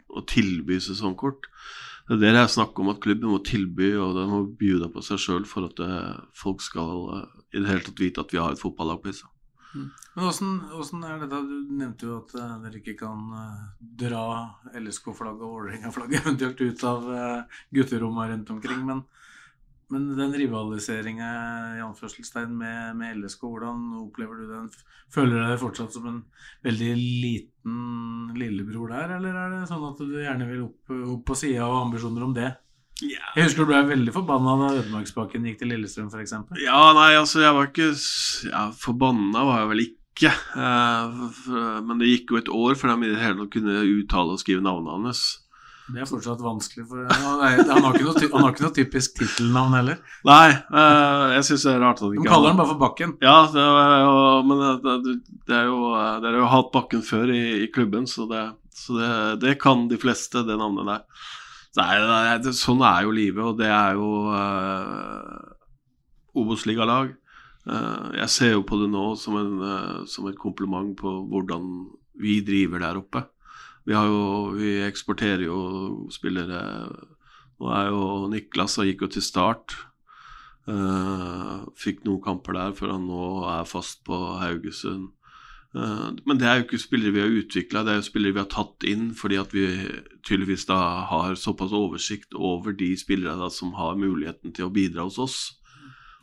[0.09, 1.49] og tilby sesongkort.
[2.09, 4.87] Det er det det er snakk om, at klubben må tilby, og den må bjuda
[4.89, 8.33] på seg sjøl for at eh, folk skal eh, i det hele tatt vite at
[8.33, 9.29] vi har et fotballag på seg.
[9.75, 13.27] Men åssen, åssen er dette Du nevnte jo at eh, dere ikke kan
[14.01, 14.23] dra
[14.73, 18.81] LSK-flagget og Vålerenga-flagget eventuelt ut av uh, rundt omkring.
[18.89, 19.05] Men
[19.89, 21.27] Men den rivaliseringa
[21.79, 24.67] i anførselstegn med, med LSK, hvordan opplever du den?
[25.09, 26.19] Føler du deg fortsatt som en
[26.65, 31.37] veldig liten lillebror der, eller er det sånn at du gjerne vil opp, opp på
[31.41, 32.51] sida og ambisjoner om det?
[32.99, 36.35] Jeg husker du ble veldig forbanna da Ødemarksbakken gikk til Lillestrøm, f.eks.
[36.59, 37.89] Ja, nei, altså, jeg var ikke
[38.49, 40.33] ja, Forbanna var jeg vel ikke.
[40.35, 43.85] Eh, for, men det gikk jo et år før de i det hele tatt kunne
[43.87, 45.23] uttale og skrive navnet hans.
[45.89, 48.75] Det er fortsatt vanskelig, for han, er, han, har, ikke noe, han har ikke noe
[48.75, 49.97] typisk tittelnavn heller.
[50.27, 53.15] Nei, eh, jeg syns det er rart at De ikke kaller han bare for Bakken.
[53.25, 54.13] Ja, det jo,
[54.45, 55.15] men det, det,
[55.49, 58.43] det er jo Dere har jo hatt Bakken før i, i klubben, så, det,
[58.77, 59.11] så det,
[59.45, 61.27] det kan de fleste, det navnet der.
[61.79, 67.13] Nei, sånn er jo livet, og det er jo uh, Obos-ligalag.
[67.69, 71.67] Uh, jeg ser jo på det nå som, en, uh, som et kompliment på hvordan
[72.19, 73.23] vi driver der oppe.
[73.89, 75.59] Vi, har jo, vi eksporterer jo
[76.13, 76.59] spillere
[77.59, 79.73] Nå er jo Niklas og gikk jo til start.
[80.69, 85.09] Uh, fikk noen kamper der før han nå er fast på Haugesund.
[85.73, 88.41] Uh, men det er jo ikke spillere vi har utvikla, det er jo spillere vi
[88.41, 89.65] har tatt inn fordi at vi
[90.25, 95.09] tydeligvis da har såpass oversikt over de spillere da som har muligheten til å bidra
[95.09, 95.37] hos oss.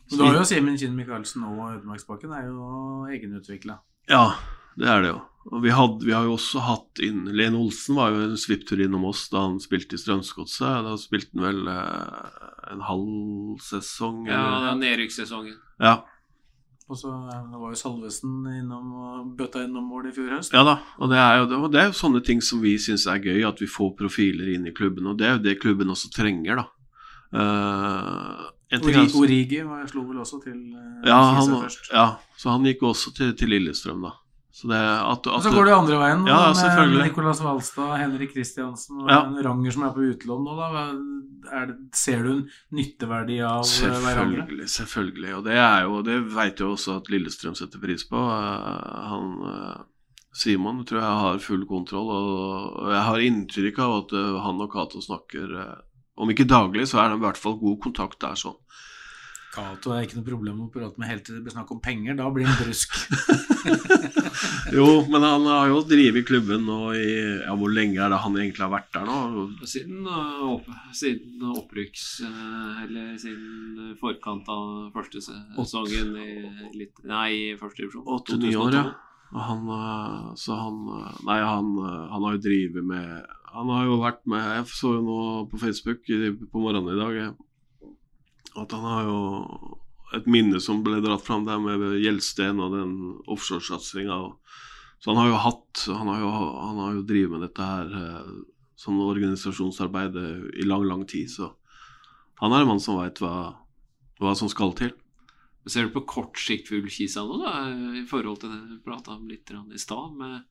[0.07, 3.81] Så du har jo Simen Kinn Michaelsen og Ødemarksbakken er jo egenutvikla.
[4.09, 4.37] Ja,
[4.79, 5.25] det er det jo.
[5.47, 8.81] Og vi, hadde, vi har jo også hatt inn Len Olsen var jo en svipptur
[8.83, 10.83] innom oss da han spilte i Strømsgodset.
[10.83, 14.25] Da spilte han vel eh, en halv sesong.
[14.27, 15.55] Eller- Ja, nedrykkssesongen.
[15.79, 15.95] ja.
[16.89, 20.53] Og så eh, det var jo Salvesen innom og bøtta innom mål i fjor høst.
[20.55, 23.07] Ja da, og det er, jo, det, det er jo sånne ting som vi syns
[23.11, 25.07] er gøy, at vi får profiler inn i klubben.
[25.11, 26.67] Og det er jo det klubben også trenger, da.
[27.31, 28.51] Uh,
[29.19, 31.89] Origi var- slo vel også til uh, ja, han, først.
[31.91, 32.05] ja,
[32.39, 34.11] så han gikk også til, til Lillestrøm, da.
[34.57, 36.95] Så det at, Og at så går det jo andre veien, Ja, med.
[37.03, 39.19] Nicolas Walstad, Henrik Kristiansen og Ja.
[39.45, 40.55] Ranger som er på utlån nå.
[40.57, 40.85] Da.
[41.67, 44.67] Det, ser du en nytteverdi av selvfølgelig, hverandre?
[44.73, 45.35] Selvfølgelig.
[45.37, 48.17] Og det er jo, det vet jo også at Lillestrøm setter pris på.
[48.17, 49.77] Eh, han eh,
[50.37, 54.61] Simon tror jeg har full kontroll, og og jeg har inntrykk av at eh, han
[54.65, 55.77] og Cato snakker eh,
[56.17, 58.57] Om ikke daglig, så er det i hvert fall god kontakt der sånn.
[59.57, 62.17] Cato er ikke noe problem å prate med helt til det blir snakk om penger.
[62.19, 62.93] Da blir han brusk.
[64.71, 67.07] Jo, men han har jo drevet klubben nå i
[67.41, 69.45] Ja, hvor lenge er det han egentlig har vært der nå?
[69.67, 72.05] Siden, uh, opp, siden opprykks...
[72.27, 76.29] uh, Eller siden forkant av første sesongen i
[76.77, 78.05] litt, Nei, i første divisjon.
[78.17, 78.85] Åtte-ni år, ja.
[79.33, 83.71] Og han, eh, så han eh, Nei, han, eh, han har jo drevet med Han
[83.73, 85.17] har jo vært med Jeg så jo nå
[85.51, 87.33] på Facebook på morgenen i dag eh,
[88.57, 89.19] at han har jo
[90.17, 92.93] et minne som ble dratt fram der med Gjelsten og den
[93.27, 94.19] offshoresatsinga.
[94.97, 97.91] Så han har jo hatt Han har jo, han har jo drevet med dette her
[97.99, 98.29] eh,
[98.79, 100.15] sånn organisasjonsarbeid
[100.57, 101.29] i lang, lang tid.
[101.29, 101.51] Så
[102.41, 103.57] han er en mann som veit hva,
[104.21, 104.93] hva som skal til.
[105.67, 107.53] Ser du på kort sikt for Ullkisa nå, da,
[107.99, 110.45] i forhold til det vi prata om litt i stad, med,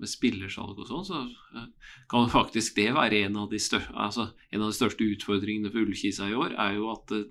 [0.00, 1.20] med spillersalg og sånn, så
[1.58, 5.70] eh, kan faktisk det være en av de, største altså, en av de største utfordringene
[5.70, 7.26] for Ullkisa i år, er jo at eh,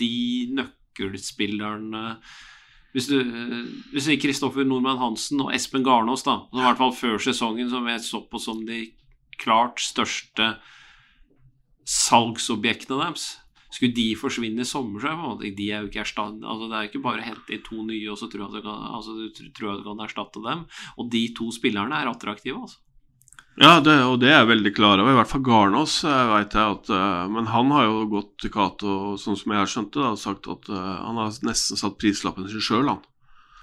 [0.00, 0.12] de
[0.56, 2.04] nøkkelspillerne
[2.96, 6.80] hvis du, eh, hvis du Kristoffer Nordmann Hansen og Espen Garnås, da, som i hvert
[6.80, 8.86] fall før sesongen, som jeg så på som de
[9.36, 10.54] klart største
[11.86, 13.34] salgsobjektene deres
[13.76, 16.02] skulle de forsvinne i sommer, så er det på en måte, de er jo ikke
[16.02, 18.56] erstatt, altså Det er ikke bare å hente inn to nye og så tror jeg
[18.56, 20.66] du kan, altså, du tror at du kan erstatte dem.
[20.96, 22.82] Og de to spillerne er attraktive, altså.
[23.56, 25.14] Ja, det, og det er jeg veldig klar over.
[25.14, 28.96] I hvert fall Garnås veit jeg at eh, Men han har jo gått til Cato,
[29.16, 31.96] sånn som jeg har skjønt det, da, og sagt at eh, han har nesten satt
[31.96, 33.00] prislappen sin sjøl, han.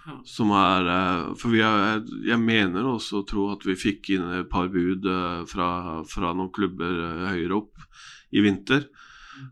[0.08, 0.18] Ja.
[0.28, 4.26] Som er eh, For vi er, jeg mener også å tro at vi fikk inn
[4.40, 5.70] et par bud eh, fra,
[6.10, 7.86] fra noen klubber eh, høyere opp
[8.34, 8.90] i vinter.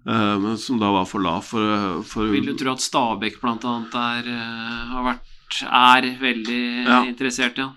[0.07, 4.27] Eh, men som da var for lav for, for Vil du tro at Stabæk er,
[4.27, 7.03] eh, har vært, er veldig Ja.
[7.03, 7.75] interessert i han?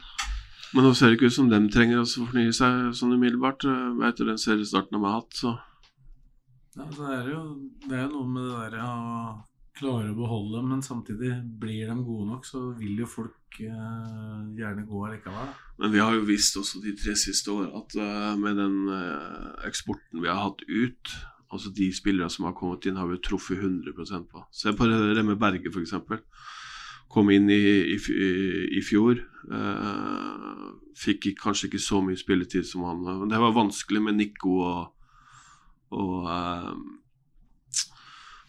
[0.74, 3.64] Men nå ser det ikke ut som dem trenger å fornye seg sånn umiddelbart.
[3.64, 5.58] eh, Etter den seriestarten de har hatt, så
[6.76, 7.42] Ja, det er jo
[7.88, 9.44] det er jo noe med det der å
[9.78, 14.42] klare å beholde dem, men samtidig blir de gode nok, så vil jo folk eh,
[14.58, 15.48] gjerne gå allikevel.
[15.78, 19.66] Men vi har jo visst også de tre siste årene at eh, med den eh,
[19.68, 21.14] eksporten vi har hatt ut,
[21.55, 24.44] altså de spillere som har kommet inn, har vi truffet 100% på.
[24.52, 25.94] Se på Remme Berge, f.eks.
[27.14, 27.61] Kom inn i,
[27.94, 27.98] i,
[28.78, 29.20] i, fjor.
[29.55, 30.64] eh,
[30.98, 34.84] fikk kanskje ikke så mye spilletid som han det var vanskelig med Nico og,
[35.94, 36.72] og eh,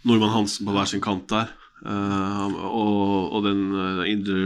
[0.06, 1.54] Nordmann Hansen på hver sin kant der.
[1.86, 4.40] Eh, og, og, den, eh, indre,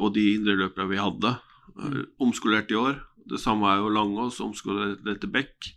[0.00, 1.36] og de indreløpere vi hadde.
[1.78, 3.00] eh, omskolert i år.
[3.28, 5.74] Det samme er jo Langås, omskolert til Beck.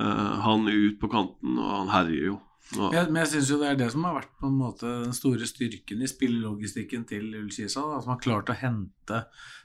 [0.00, 2.40] Eh, han ut på kanten, og han herjer jo.
[2.72, 5.16] Jeg, men jeg syns jo det er det som har vært på en måte den
[5.16, 7.82] store styrken i spillelogistikken til Ullkisa.
[7.98, 9.18] At man har klart å hente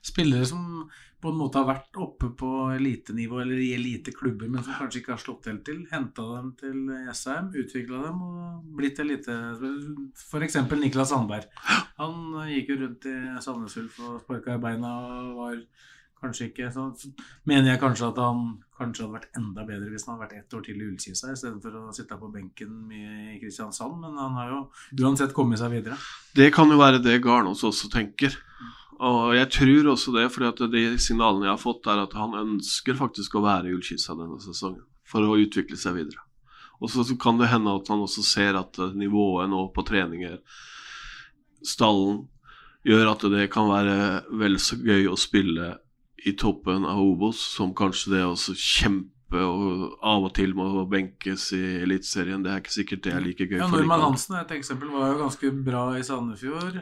[0.05, 0.89] spillere som
[1.21, 5.15] på en måte har vært oppe på elitenivå eller i eliteklubber, men som kanskje ikke
[5.15, 5.81] har slått helt til.
[5.89, 9.37] Henta dem til Jessheim, utvikla dem og blitt elite...
[10.13, 10.59] F.eks.
[10.77, 11.47] Niklas Sandberg.
[11.97, 15.61] Han gikk jo rundt i Sandnes Ulf og sparka i beina og var
[16.21, 16.87] kanskje ikke så
[17.49, 20.55] Mener jeg kanskje at han kanskje hadde vært enda bedre hvis han hadde vært ett
[20.57, 24.59] år til i Ullkisa istedenfor å sitte på benken i Kristiansand, men han har jo
[25.01, 25.97] uansett kommet seg videre.
[26.37, 28.37] Det kan jo være det Garnås også tenker.
[28.97, 32.97] Og jeg tror også det, at de signalene jeg har fått, er at han ønsker
[32.97, 34.85] faktisk å være i Ullkisa denne sesongen.
[35.07, 36.23] For å utvikle seg videre.
[36.81, 40.39] Og så kan det hende at han også ser at nivået nå på treninger,
[41.65, 42.25] stallen,
[42.87, 43.95] gjør at det kan være
[44.39, 45.73] vel så gøy å spille
[46.27, 49.13] i toppen av Obos som kanskje det å kjempe
[49.43, 52.43] og av og til må benkes i Eliteserien.
[52.43, 53.59] Det er ikke sikkert det er like gøy.
[53.59, 56.79] Ja, Norman Hansen et eksempel var jo ganske bra i Sandefjord.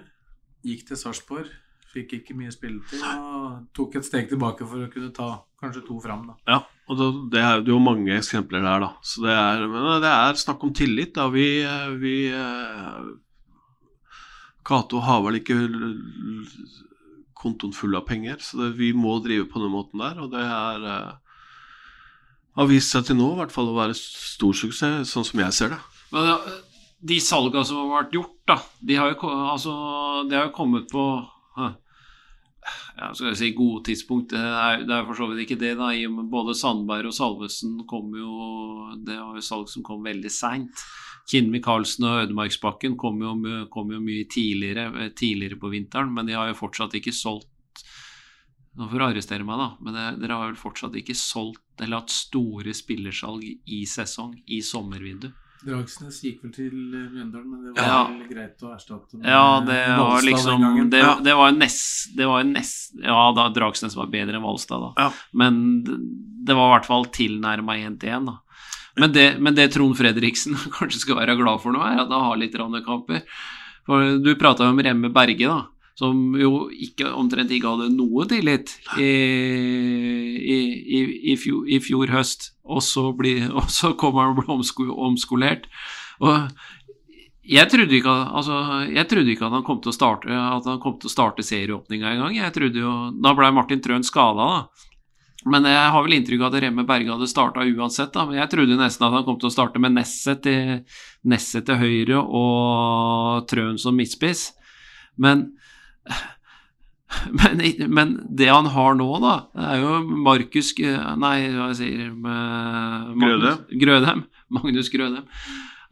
[0.65, 1.49] Gikk til Sarpsborg.
[1.95, 5.29] Fikk ikke mye spilletid og tok et steg tilbake for å kunne ta
[5.61, 6.25] kanskje to fram.
[6.27, 6.35] da.
[6.51, 6.57] Ja,
[6.91, 6.99] og
[7.31, 8.89] det er det er jo mange eksempler der, da.
[9.01, 11.29] Så det er, men det er snakk om tillit, da.
[11.31, 11.47] Vi,
[12.01, 13.07] vi eh,
[14.65, 15.57] Cato har vel ikke
[17.45, 20.19] kontoen full av penger, så det, vi må drive på den måten der.
[20.25, 21.39] Og det er eh,
[22.55, 25.55] har vist seg til nå i hvert fall å være stor suksess, sånn som jeg
[25.55, 25.81] ser det.
[26.15, 26.31] Men
[27.05, 29.73] de salgene som har vært gjort, da, de har jo, altså,
[30.29, 31.05] de har jo kommet på
[32.95, 34.31] ja, skal jeg si gode tidspunkt.
[34.33, 35.91] Det er, det er for så vidt ikke det, da.
[36.31, 38.29] Både Sandberg og Salvesen kom jo
[39.05, 40.85] Det var jo salg som kom veldig seint.
[41.31, 43.33] Kinn Michaelsen og Ødemarksbakken kom jo,
[43.73, 47.49] kom jo mye tidligere, eh, tidligere på vinteren, men de har jo fortsatt ikke solgt
[48.75, 52.01] Nå får du arrestere meg, da, men det, dere har vel fortsatt ikke solgt eller
[52.01, 55.29] hatt store spillersalg i sesong, i sommervindu.
[55.65, 58.01] Dragsnes gikk vel til eh, Mjøndalen, men det var Ja.
[58.11, 60.89] vel greit å erstatte med Ja, det var liksom.
[60.91, 64.43] Det, det var en nest, det var en nest Ja, da Dragsnes var bedre enn
[64.43, 65.05] Valstad, da.
[65.05, 65.07] Ja.
[65.31, 65.95] Men det,
[66.51, 68.35] det var i hvert fall tilnærma én til én, da.
[68.99, 72.27] Men det, men det Trond Fredriksen kanskje skal være glad for nå, er at han
[72.29, 73.23] har litt kamper.
[73.85, 75.63] For du prata om Remme Berge, da.
[75.95, 79.11] Som jo ikke, omtrent ikke hadde noe tillit i,
[80.35, 80.57] i,
[80.99, 80.99] i,
[81.31, 82.49] i, fjor, fjor høst.
[82.67, 85.69] Og så, bli, og så kommer han og blir omsko, omskolert.
[86.19, 86.49] Og
[87.45, 88.57] jeg trodde, ikke, altså,
[88.89, 91.45] jeg trodde ikke at han kom til å starte At han kom til å starte
[91.45, 93.13] serieåpninga engang.
[93.21, 94.91] Da ble Martin Trøen skada, da.
[95.45, 98.23] Men jeg har vel inntrykk av at Remme Berge hadde starta uansett, da.
[98.25, 100.79] Men jeg trodde nesten at han kom til å starte med Nesset til,
[101.29, 104.47] Nesset til høyre og Trøen som midtspiss.
[105.21, 105.51] Men
[107.31, 107.61] men,
[107.93, 109.35] men det han har nå, da,
[109.69, 109.91] er jo
[110.25, 114.25] Markus Nei, hva jeg sier med Magnus- Grødem.
[114.57, 115.29] Magnus Grødem.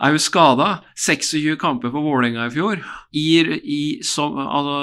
[0.04, 0.70] Er jo skada.
[1.00, 2.82] 26 kamper for Vålerenga i fjor.
[3.16, 3.28] I,
[3.64, 4.80] i, som, altså,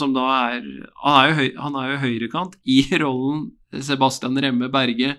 [0.00, 0.64] som da er
[1.04, 2.56] Han er jo, høy, han er jo høyrekant.
[2.66, 3.50] I rollen
[3.84, 5.14] Sebastian Remme Berge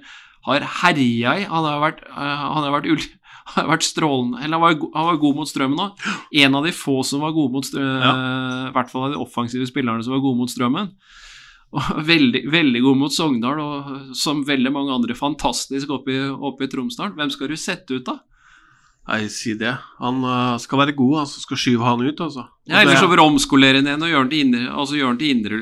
[0.48, 1.48] har herja i.
[1.48, 2.90] Han har vært, han har vært,
[3.54, 6.10] han har vært strålende Eller han var, han var god mot strømmen òg.
[6.44, 8.26] En av de få som var gode mot strømmen.
[8.70, 10.92] I hvert fall av de offensive spillerne som var gode mot strømmen.
[11.70, 16.72] Veldig, veldig god mot Sogndal, og som veldig mange andre fantastisk oppe i, oppe i
[16.72, 17.14] Tromsdalen.
[17.18, 18.18] Hvem skal du sette ut, da?
[19.10, 19.72] Nei, si det.
[19.98, 22.44] Han uh, skal være god, han skal skyve han ut, altså.
[22.70, 25.32] Ja, Ellers så får omskolere ham igjen og gjøre han til, indre, altså den til,
[25.34, 25.62] indre,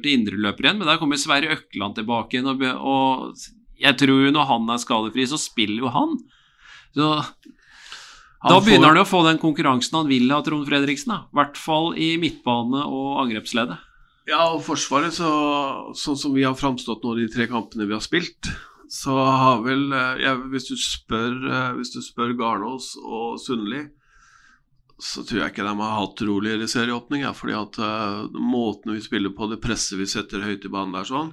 [0.00, 0.78] til indreløper igjen.
[0.80, 3.36] Men der kommer Sverre Økland tilbake igjen, og, og
[3.84, 6.16] jeg tror jo når han er skadefri, så spiller jo han.
[6.96, 7.10] Så
[8.44, 11.12] da får- begynner han jo å få den konkurransen han vil ha, Trond Fredriksen.
[11.12, 13.76] I hvert fall i midtbane og angrepsleddet.
[14.28, 15.28] Ja, og Forsvaret, så,
[16.00, 18.48] sånn som vi har framstått nå de tre kampene vi har spilt,
[18.94, 19.88] så har vel
[20.22, 23.80] ja, hvis, du spør, eh, hvis du spør Garnås og Sundli,
[25.02, 27.24] så tror jeg ikke de har hatt roligere serieåpning.
[27.24, 30.94] Ja, fordi at uh, måten vi spiller på, det presset vi setter høyt i banen
[30.94, 31.32] der sånn,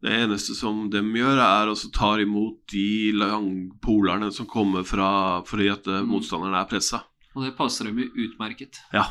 [0.00, 5.10] det eneste som de gjør, er å ta imot de langpolerne som kommer fra
[5.48, 6.06] fordi at mm.
[6.08, 7.02] motstanderen er pressa.
[7.34, 8.80] Og det passer dem utmerket.
[8.94, 9.10] Ja,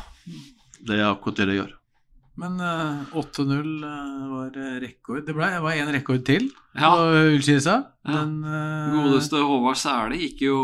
[0.80, 1.76] det er akkurat det de gjør.
[2.38, 5.24] Men eh, 8-0 eh, var eh, rekord.
[5.26, 6.46] Det ble, var en rekord til
[6.78, 6.92] Ja.
[6.94, 7.74] på Ullkisa.
[8.06, 8.12] Ja.
[8.20, 10.60] Den eh, Godeste Håvard Sæle gikk jo,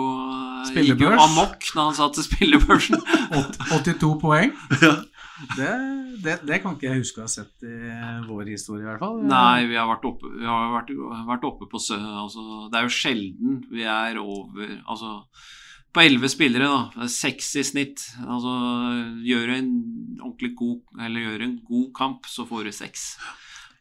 [0.73, 3.03] gikk jo amok da han satt til spillebørsen.
[3.75, 4.55] 82 poeng.
[4.81, 4.95] Ja.
[5.53, 5.73] Det,
[6.25, 7.75] det, det kan ikke jeg huske å ha sett i
[8.25, 9.19] vår historie, i hvert fall.
[9.29, 10.95] Nei, vi har vært oppe, vi har vært,
[11.29, 11.99] vært oppe på sø...
[12.23, 15.11] Altså, det er jo sjelden vi er over Altså,
[15.97, 17.07] på elleve spillere, da.
[17.11, 18.05] Seks i snitt.
[18.27, 18.53] Altså,
[19.27, 19.71] gjør en
[20.21, 23.09] ordentlig god Eller gjør en god kamp, så får du seks.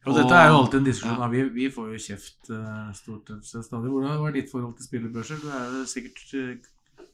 [0.06, 1.18] Og dette er jo alltid en diskusjon.
[1.18, 1.28] Ja.
[1.34, 3.90] Vi, vi får jo kjeft uh, stort sett stadig.
[3.90, 5.40] Hvordan var ditt forhold til spillebørser?
[5.42, 7.06] Du er jo sikkert uh,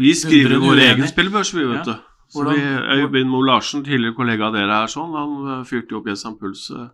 [0.00, 1.92] Vi skriver vår egen spillebørs, vi, vet Ja.
[1.92, 2.06] du.
[2.30, 5.90] Så Hvordan- vi, Øyvind Moe Larsen, tidligere kollega av dere her, sånn, han eh, fyrte
[5.90, 6.88] jo opp Jessam Pulse eh.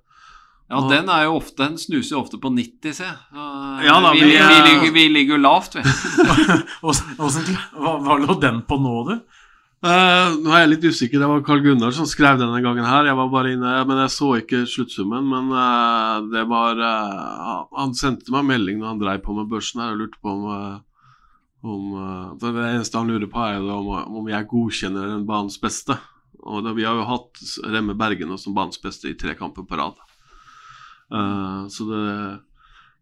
[0.69, 3.07] Ja, Og- den er jo ofte Den snuser jo ofte på 90, se.
[3.31, 5.83] Uh, Ja da, vi, vi vi, er- ligger, vi ligger jo lavt, vi.
[6.83, 9.15] Hva, hva lå den på nå, du?
[9.87, 11.21] Uh, nå er jeg litt usikker.
[11.23, 13.07] Det var Carl Gunnar som skrev denne gangen her.
[13.07, 15.29] Jeg var bare inne, men jeg så ikke sluttsummen.
[15.31, 19.85] Men uh, det var uh, Han sendte meg melding når han dreiv på med børsen
[19.85, 20.81] her og lurte på om, eh,
[21.67, 25.61] om eh, Det eneste han lurer på, er jo om, om jeg godkjenner den banens
[25.63, 25.95] beste.
[26.47, 29.79] Og da, Vi har jo hatt Remme Bergen som banens beste i tre kamper på
[29.79, 29.99] rad.
[31.13, 32.41] Eh, så det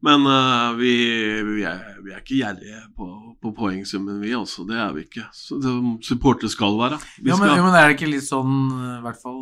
[0.05, 0.93] Men uh, vi,
[1.41, 3.07] vi, er, vi er ikke gjerrige på,
[3.41, 4.67] på poengsummen, vi altså.
[4.69, 5.25] Det er vi ikke.
[5.33, 5.73] Så det,
[6.05, 6.99] supportere skal være.
[7.23, 9.41] Vi Ja, men, skal, ja, men er det ikke litt sånn, eh, i hvert fall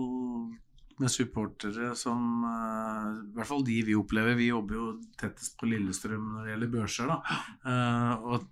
[1.02, 4.38] med supportere som uh, I hvert fall de vi opplever.
[4.38, 4.86] Vi jobber jo
[5.18, 7.42] tettest på Lillestrøm når det gjelder børser, da.
[7.66, 8.46] Uh, og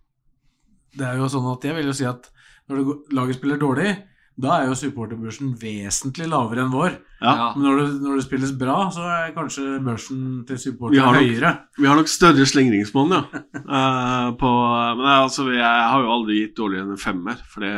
[0.99, 2.27] det er jo sånn at jeg vil jo si at
[2.71, 2.83] når
[3.15, 3.95] laget spiller dårlig,
[4.41, 6.97] da er jo supporterbørsen vesentlig lavere enn vår.
[7.21, 7.51] ja.
[7.57, 11.53] Men når det, når det spilles bra, så er kanskje børsen til supportere høyere.
[11.79, 13.23] Vi har nok større slingringsmonn, ja.
[13.61, 14.51] uh, på,
[14.97, 17.77] men jeg, altså, jeg har jo aldri gitt dårligere enn en femmer, for det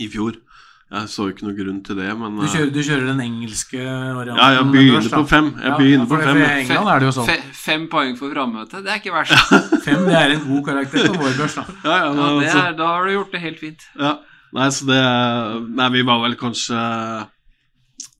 [0.00, 0.38] i fjor.
[0.92, 3.80] Jeg så ikke noe grunn til det, men Du eh, kjører, du kjører den engelske
[3.80, 4.40] varianten?
[4.42, 5.46] Ja, jeg begynner børs, på fem.
[5.56, 6.40] Jeg Ja, begynner ja, for på fem.
[6.42, 7.28] For England er det jo sånn.
[7.30, 9.54] Fe, fem poeng for frammøte, det er ikke verst.
[9.86, 11.64] Fem det er en god karakter på vår børs, da.
[11.86, 13.88] Ja, ja, Ja, det altså, er, da har du gjort det helt fint.
[13.98, 14.12] ja.
[14.52, 15.00] Nei, så det
[15.72, 16.76] Nei, vi var vel kanskje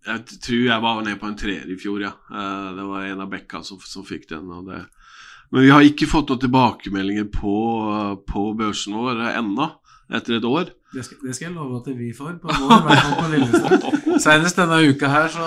[0.06, 2.14] Jeg tror jeg var nede på en treer i fjor, ja.
[2.32, 4.48] Eh, Det var en av Bekka som, som fikk den.
[4.66, 4.80] Det.
[5.52, 7.56] Men vi har ikke fått noen tilbakemeldinger på,
[8.26, 9.68] på børsen vår ennå,
[10.12, 10.72] etter et år.
[10.92, 13.28] Det skal, det skal jeg love at vi får, på vår, i hvert fall på
[13.34, 14.18] Lillestrøm.
[14.24, 15.46] Senest denne uka her, så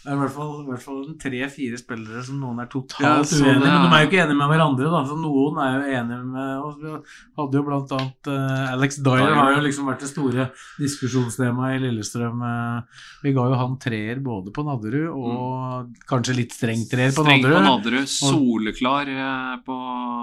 [0.00, 3.58] er i hvert fall, i hvert fall tre-fire spillere som noen er totalt Ja, uenige
[3.58, 3.66] med.
[3.66, 5.00] Men de er jo ikke enige med hverandre, da.
[5.10, 6.78] Så noen er jo enige med oss.
[6.80, 6.92] Vi
[7.40, 9.36] hadde jo blant annet uh, Alex Dyer Dyer.
[9.36, 10.46] har jo liksom vært det store
[10.80, 12.44] diskusjonstemaet i Lillestrøm.
[12.48, 17.24] Eh, vi ga jo han treer både på Nadderud og kanskje litt streng treer på
[17.26, 17.68] Streng på Nadderud.
[17.68, 19.76] Nadderud, soleklar eh, på,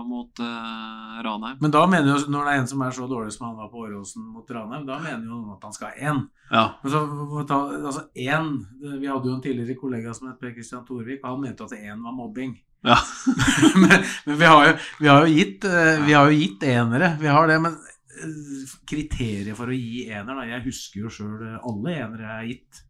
[0.10, 1.62] mot uh, Ranheim.
[1.62, 3.70] Men da mener jo, når det er en som er så dårlig som han var
[3.74, 6.26] på Åråsen mot Ranheim, da mener jo noen at han skal ha én.
[6.50, 6.80] Ja.
[6.84, 7.00] Men så,
[7.86, 8.54] altså en,
[9.02, 11.26] Vi hadde jo en tidligere kollega som het Per Christian Thorvik.
[11.26, 12.56] Han mente at én var mobbing.
[12.86, 12.98] Ja.
[13.82, 17.14] men men vi, har jo, vi har jo gitt eh, Vi har jo gitt enere.
[17.20, 21.48] Vi har det, men eh, kriteriet for å gi ener da, Jeg husker jo sjøl
[21.58, 22.84] alle enere jeg har gitt.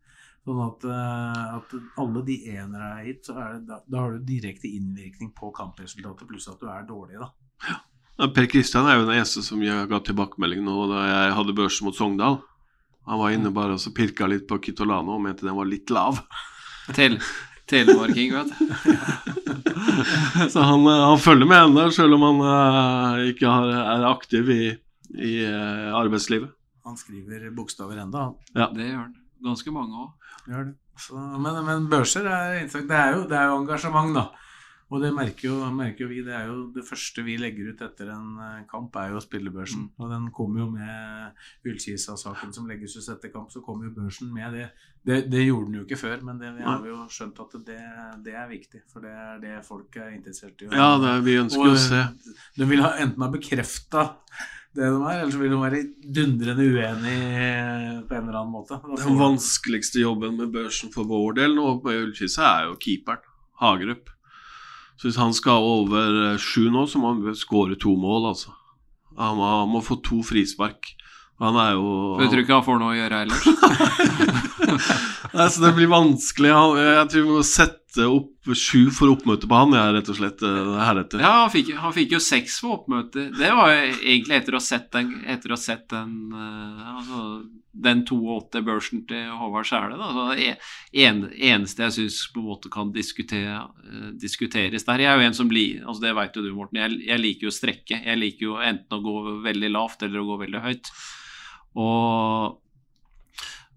[0.47, 4.16] Sånn at, eh, at alle de enere jeg har gitt, så det, da, da har
[4.16, 7.34] du direkte innvirkning på kampresultatet, pluss at du er dårlig, da.
[7.68, 11.58] Ja, Per Kristian er jo den eneste som jeg ga tilbakemelding nå da jeg hadde
[11.58, 12.39] børsen mot Sogndal.
[13.08, 15.91] Han var inne bare og så pirka litt på Kitolano og mente den var litt
[15.93, 16.20] lav.
[16.95, 17.18] Til
[17.68, 18.66] Telemarking, vet du.
[20.53, 24.51] Så han, eh, han følger med ennå, selv om han uh, ikke har, er aktiv
[24.53, 24.64] i,
[25.20, 26.53] i uh, arbeidslivet.
[26.88, 28.76] Han skriver bokstaver enda, han.
[28.76, 29.16] Det gjør han.
[29.43, 30.30] Ganske mange òg.
[30.47, 30.76] Gjør det.
[30.97, 32.88] Så, men, men børser er interessant.
[32.89, 34.30] Det er jo, det er jo engasjement, da.
[34.88, 36.22] Og det merker jo, merker jo vi.
[36.24, 39.90] Det er jo det første vi legger ut etter en eh, kamp, er jo spillebørsen.
[39.90, 39.96] Mm.
[40.00, 44.32] Og den kommer jo med Ullkisa-saken som legges ut etter kamp, så kommer jo børsen
[44.32, 44.70] med det.
[45.08, 47.82] Det, det gjorde den jo ikke før, men det, vi har jo skjønt at det,
[48.24, 48.84] det er viktig.
[48.92, 50.72] For det er det folk er interessert i.
[50.72, 52.04] Ja, det, vi ønsker Og, å se.
[52.56, 54.10] De vil ha, enten ha bekrefta
[54.78, 55.80] det de er, eller så vil de være
[56.16, 57.16] dundrende uenig
[58.08, 58.78] på en eller annen måte.
[59.00, 63.26] Den vanskeligste jobben med børsen for vår del nå på Ullkisa er jo keeperen,
[63.58, 64.12] Hagerup.
[64.98, 68.54] Så hvis han skal over eh, sju nå, så må han skåre to mål, altså.
[69.18, 70.93] Han må, han må få to frispark.
[71.41, 73.43] Han er jo Du tror ikke han får noe å gjøre ellers.
[75.38, 76.50] Nei, så det blir vanskelig.
[76.50, 80.41] Jeg tror vi må sette opp sju for oppmøte på han, jeg, rett og slett.
[80.45, 81.20] eh, heretter.
[81.24, 83.30] Ja, han fikk, han fikk jo seks for oppmøte.
[83.34, 86.91] Det var jo egentlig etter å ha sett den, etter å ha sett den, eh,
[86.93, 87.24] altså,
[87.88, 89.98] den 82-børsen til Håvard Skjæle.
[90.38, 90.54] Det
[91.06, 95.28] en, eneste jeg syns på en måte kan diskutere, eh, diskuteres der Jeg er jo
[95.28, 96.80] en som blir altså Det vet jo du, Morten.
[96.82, 98.02] Jeg, jeg liker jo strekke.
[98.06, 100.93] Jeg liker jo enten å gå veldig lavt eller å gå veldig høyt.
[101.78, 102.58] Og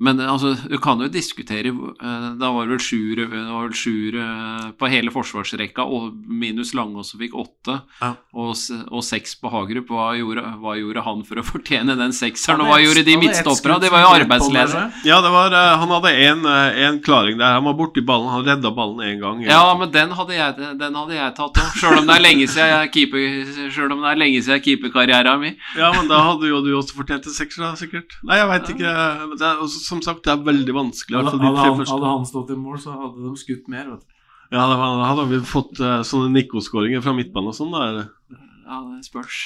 [0.01, 4.89] men altså, du kan jo diskutere eh, Da var det vel sjuer, sjuer eh, på
[4.89, 8.15] hele forsvarsrekka, og minus Langås som fikk åtte, Ja.
[8.33, 8.55] og,
[8.89, 9.91] og seks på Hagerup.
[9.93, 13.21] Hva gjorde, hva gjorde han for å fortjene den sekseren, og hva gjorde de er
[13.21, 13.81] midtstopperne?
[13.85, 14.87] De var jo arbeidsledige.
[15.09, 17.59] Ja, det var, eh, han hadde en, klaring der.
[17.59, 18.33] Han var borti ballen.
[18.33, 19.45] Han redda ballen én gang.
[19.45, 22.49] Ja, men den hadde jeg, den hadde jeg tatt òg, sjøl om det er lenge
[22.49, 23.21] siden jeg keeper,
[24.57, 25.61] er keeperkarrieren min.
[25.77, 28.17] Ja, men da hadde jo du også fortjent en sekser, da, sikkert.
[28.25, 28.97] Nei, jeg veit ikke.
[29.29, 31.19] Men Det er, også, som sagt, det er veldig vanskelig.
[31.19, 33.91] Hadde, altså, de hadde, han, hadde han stått i mål, så hadde de skutt mer.
[33.93, 34.17] Vet du.
[34.51, 37.75] Ja, det var, da hadde vi fått uh, sånne Nico-skåringer fra midtbanen og sånn.
[37.75, 38.07] da.
[38.67, 39.45] Ja, det spørs.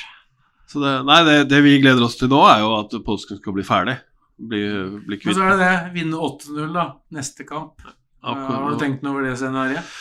[0.71, 3.57] Så det, nei, det, det vi gleder oss til nå, er jo at påsken skal
[3.57, 3.99] bli ferdig.
[4.41, 4.63] Bli,
[5.05, 5.75] bli Men kvitt så er det det.
[5.95, 6.87] Vinne 8-0, da.
[7.15, 7.85] Neste kamp.
[8.25, 9.93] akkurat- Har du tenkt noe over det scenarioet?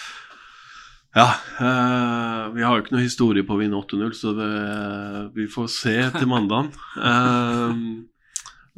[1.13, 1.27] Ja.
[1.61, 4.47] eh, vi har jo ikke noe historie på å vinne 8-0, så det,
[5.35, 6.71] vi får se til mandagen.
[7.11, 7.75] Eh,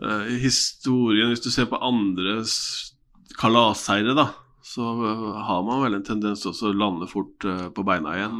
[0.02, 2.56] eh, historien, hvis du ser på andres
[3.40, 4.30] kalasseire, da,
[4.66, 8.40] så uh, har man vel en tendens til å lande fort uh, på beina igjen.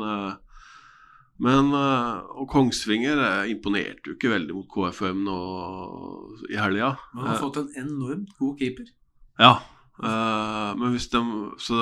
[1.46, 5.40] men Og Kongsvinger imponerte jo ikke veldig mot KFM nå
[6.50, 6.96] i helga.
[7.14, 8.88] Man har fått en enormt god keeper.
[9.38, 9.58] Ja,
[10.00, 11.22] men hvis de
[11.60, 11.76] Så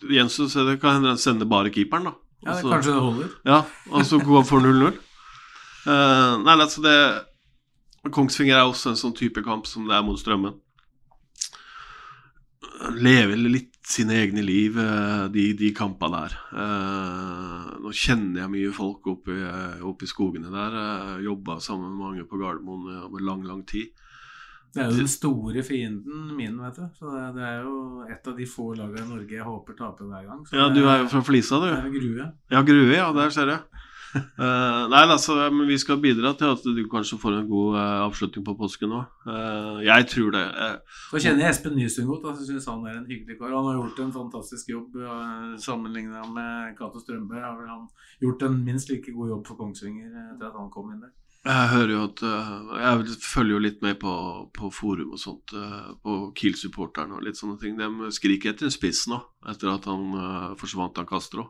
[0.00, 2.14] det, så det kan hende de sender bare keeperen, da.
[2.42, 3.28] Ja, det, Og så- kanskje det holder.
[3.44, 4.98] ja, og så gå for 0-0.
[5.86, 6.96] Eh, nei, altså det
[8.10, 10.56] Kongsvinger er også en sånn type kamp som det er mot Strømmen.
[12.98, 16.36] Lever litt sine egne liv, eh, de, de kampene der.
[16.64, 19.42] Eh, nå kjenner jeg mye folk oppe i,
[19.86, 20.78] oppe i skogene der.
[21.22, 23.92] Jobba sammen med mange på Gardermoen eh, over lang, lang tid.
[24.72, 26.84] Det er jo den store fienden min, vet du.
[26.96, 30.28] Så det, er jo et av de få lagene i Norge jeg håper taper hver
[30.30, 30.44] gang.
[30.48, 31.68] Ja, du er jo fra Flisa, du.
[31.68, 32.28] Det er Grue.
[32.54, 33.82] Ja, Grue, ja, der ser jeg.
[34.12, 38.02] Eh, nei, altså, men vi skal bidra til at du kanskje får en god uh,
[38.06, 39.14] avslutning på påsken òg.
[39.24, 40.42] Uh, jeg tror det.
[40.52, 42.26] Uh, Så kjenner jeg Espen Nysund godt.
[42.42, 43.54] Jeg syns han er en hyggelig kar.
[43.56, 47.40] Han har gjort en fantastisk jobb uh, sammenligna med Cato Strømberg.
[47.46, 47.88] Har han
[48.20, 51.14] gjort en minst like god jobb for Kongsvinger eh, etter at han kom inn der.
[51.42, 52.50] jeg hører jo at eh,
[52.84, 54.12] Jeg følger jo litt med på,
[54.54, 57.74] på forum og sånt, eh, på Kiel-supporterne og litt sånne ting.
[57.80, 59.18] De skriker etter en spiss nå,
[59.50, 61.48] etter at han eh, forsvant av Castro.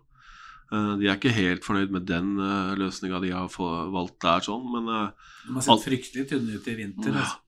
[0.73, 3.49] Eh, de er ikke helt fornøyd med den uh, løsninga de har
[3.93, 7.13] valgt der, sånn, men eh, De har sett fryktelig tynne ut i vinter.
[7.13, 7.27] Ja.
[7.27, 7.43] Altså.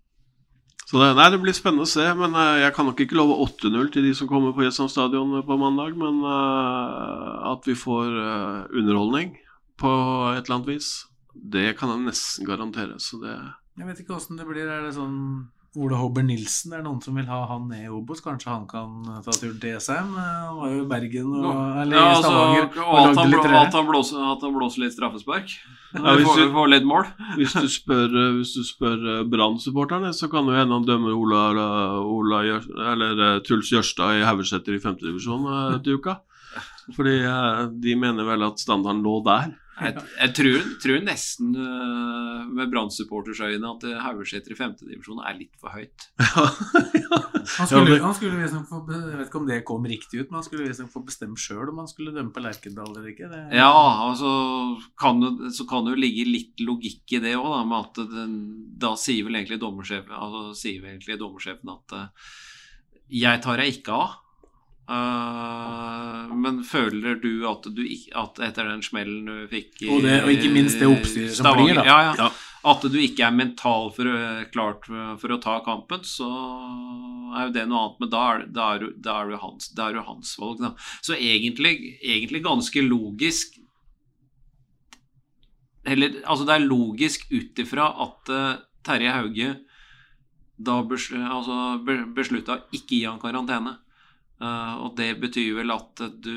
[0.84, 2.04] Så det, nei, det blir spennende å se.
[2.18, 5.32] Men eh, Jeg kan nok ikke love 8-0 til de som kommer på Jessheim stadion
[5.46, 5.96] på mandag.
[6.00, 9.34] Men eh, at vi får eh, underholdning
[9.80, 9.90] på
[10.34, 10.90] et eller annet vis,
[11.34, 13.00] det kan jeg nesten garantere.
[13.02, 14.68] Så det Jeg vet ikke åssen det blir.
[14.68, 15.16] Er det sånn
[15.76, 18.20] Ole Hobber Nilsen, det er noen som vil ha han ned i Obos?
[18.22, 18.92] Kanskje han kan
[19.24, 20.12] ta turen til SM?
[20.14, 21.48] Eh, Han var jo i Bergen og,
[21.82, 24.84] eller Ja, altså, Stavanger og og lagde litt blå, at, han blåser, at han blåser
[24.84, 25.54] litt straffespark.
[25.96, 27.08] Ja, hvis du- får litt mål.
[27.40, 31.14] Hvis du spør, eh, hvis du spør eh, Brann-supporterne, så kan det hende han dømmer
[31.18, 31.42] Ola,
[32.06, 32.44] Ola
[32.92, 36.20] eller Truls Jørstad i Haugeseter i femtedivisjon til uka.
[36.94, 37.18] Fordi
[37.82, 39.54] de mener vel at standarden lå der.
[39.74, 45.56] Jeg, jeg tror, tror nesten øh, med Brann-supportersøyne at øh, Haugeseter i femtedivisjon er litt
[45.58, 46.06] for høyt.
[47.44, 50.46] Han skulle, han skulle få Jeg vet ikke om det kom riktig ut, men han
[50.46, 53.28] skulle få bestemme sjøl om han skulle dømme på Lerkendal eller ikke.
[53.28, 53.68] Det, Ja,
[54.06, 54.30] altså
[55.00, 58.34] kan det, så kan det jo ligge litt logikk i det òg, med at den,
[58.80, 62.32] da sier vel egentlig dommersjefen, altså, sier vel egentlig dommersjefen at øh,
[63.20, 64.20] jeg tar deg ikke av.
[64.84, 67.82] Øh, men føler du at du
[68.20, 71.54] at etter den smellen du fikk i Og det- og ikke minst det oppstyret som
[71.56, 71.84] blir, da.
[71.88, 72.14] Ja, ja.
[72.18, 72.30] Ja.
[72.64, 76.28] At du ikke er mental for, å- klart for, å ta kampen, så
[77.36, 78.00] er jo det noe annet.
[78.00, 80.60] Men da er, da er, da er, du hans, da er jo hans valg.
[80.60, 80.74] Da.
[81.02, 83.58] Så egentlig, egentlig ganske logisk
[85.86, 89.50] Eller altså, det er logisk ut ifra at uh, Terje Hauge
[90.56, 91.56] da besl altså,
[92.14, 93.74] beslutta ikke gi han karantene.
[94.42, 96.34] Eh, og det betyr vel at du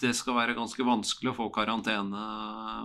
[0.00, 2.20] Det skal være ganske vanskelig å få karantene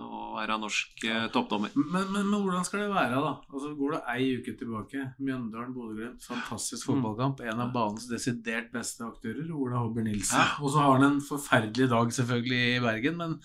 [0.04, 1.72] og være norsk eh, toppdommer.
[1.76, 3.30] Men, men, men hvordan skal det være, da?
[3.48, 7.40] Altså Går det ei uke tilbake, Mjøndalen, Bodø-Glimt, fantastisk fotballkamp.
[7.46, 10.36] En av banens desidert beste aktører, Ola Hobber Nilsen.
[10.42, 10.58] Ja.
[10.60, 13.16] Og så har han en forferdelig dag, selvfølgelig, i Bergen.
[13.22, 13.38] Men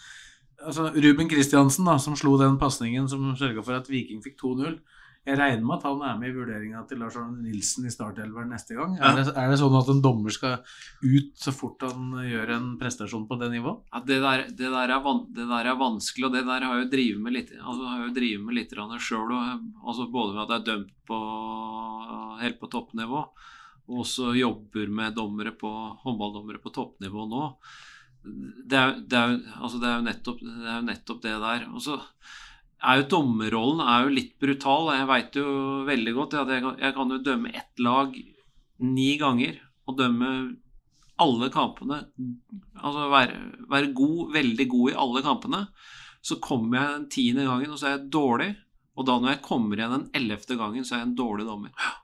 [0.59, 4.81] altså, Ruben Kristiansen, da, som slo den pasningen som sørga for at Viking fikk 2-0.
[5.21, 8.49] Jeg regner med at han er med i vurderinga til Lars Arne Nilsen i startelveren
[8.49, 8.95] neste gang.
[8.97, 9.11] Ja.
[9.11, 10.63] Er, det, er det sånn at en dommer skal
[11.03, 13.83] ut så fort han gjør en prestasjon på det nivået?
[13.93, 16.87] Ja, det, der, det, der van, det der er vanskelig, og det der har jeg
[16.87, 19.37] jo drevet med litt altså, har jo drevet med litt sjøl.
[19.37, 21.23] Altså, både med at jeg er dømt på,
[22.41, 23.23] helt på toppnivå,
[23.91, 25.69] og også jobber med dommere på,
[26.01, 27.47] håndballdommere på toppnivå nå.
[28.25, 31.69] Det er, det, er, altså, er jo nettopp, det er jo nettopp det der.
[31.69, 32.01] Og så
[32.81, 34.89] er jo dommerrollen er jo litt brutal.
[34.95, 35.47] Jeg veit jo
[35.87, 38.17] veldig godt at jeg kan, jeg kan jo dømme ett lag
[38.81, 39.59] ni ganger
[39.89, 40.31] og dømme
[41.21, 42.01] alle kampene.
[42.81, 45.63] Altså være, være god, veldig god i alle kampene.
[46.25, 48.51] Så kommer jeg den tiende gangen, og så er jeg dårlig.
[48.97, 51.73] Og da når jeg kommer igjen den ellevte gangen, så er jeg en dårlig dommer.
[51.77, 51.97] Ja,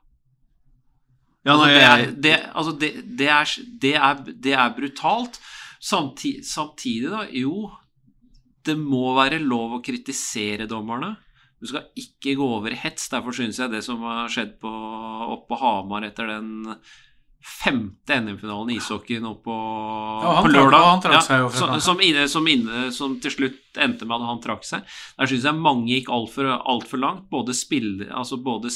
[1.48, 3.52] Altså, det, er, det, altså det, det, er,
[3.82, 5.38] det, er, det er brutalt.
[5.80, 7.70] Samtidig, samtidig, da, jo
[8.68, 11.14] Det må være lov å kritisere dommerne.
[11.58, 13.08] Du skal ikke gå over i hets.
[13.10, 14.70] Derfor syns jeg det som har skjedd på,
[15.34, 16.76] oppe på Hamar etter den
[17.48, 19.54] femte NM-finalen i ishockeyen nå på,
[20.24, 21.02] Ja, på lørdag.
[21.04, 21.20] fra
[21.54, 24.86] som, som, inne, som, inne, som til slutt endte med at han trakk seg.
[25.18, 27.28] Der syns jeg mange gikk altfor alt for langt.
[27.30, 28.72] Både, spill, altså både,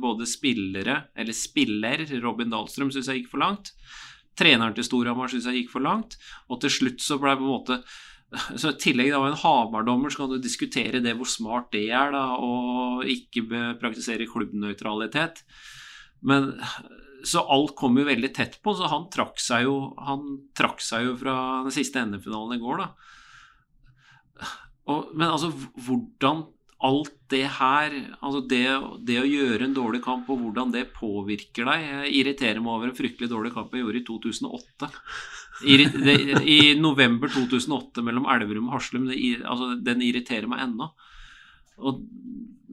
[0.00, 3.74] både spillere, eller spiller, Robin Dahlstrøm syns jeg gikk for langt.
[4.38, 6.16] Treneren til Storhamar syns jeg gikk for langt.
[6.50, 7.80] Og til slutt så ble på en måte
[8.56, 12.12] så I tillegg av en Hamar-dommer så kan du diskutere det hvor smart det er,
[12.14, 13.46] da, å ikke
[13.80, 15.44] praktisere klubbnøytralitet.
[16.24, 16.52] Men
[17.24, 19.76] så alt kom jo veldig tett på, så han trakk seg jo,
[20.56, 22.90] trakk seg jo fra den siste NM-finalen i går, da.
[24.92, 25.48] Og, men altså,
[25.86, 26.44] hvordan
[26.84, 28.64] alt det her Altså det,
[29.08, 32.90] det å gjøre en dårlig kamp, og hvordan det påvirker deg Jeg irriterer meg over
[32.90, 34.90] en fryktelig dårlig kamp jeg gjorde i 2008.
[35.70, 36.16] I, det,
[36.50, 39.06] I november 2008 mellom Elverum og Haslum.
[39.10, 40.90] Det, altså, den irriterer meg ennå.
[41.78, 42.02] Og,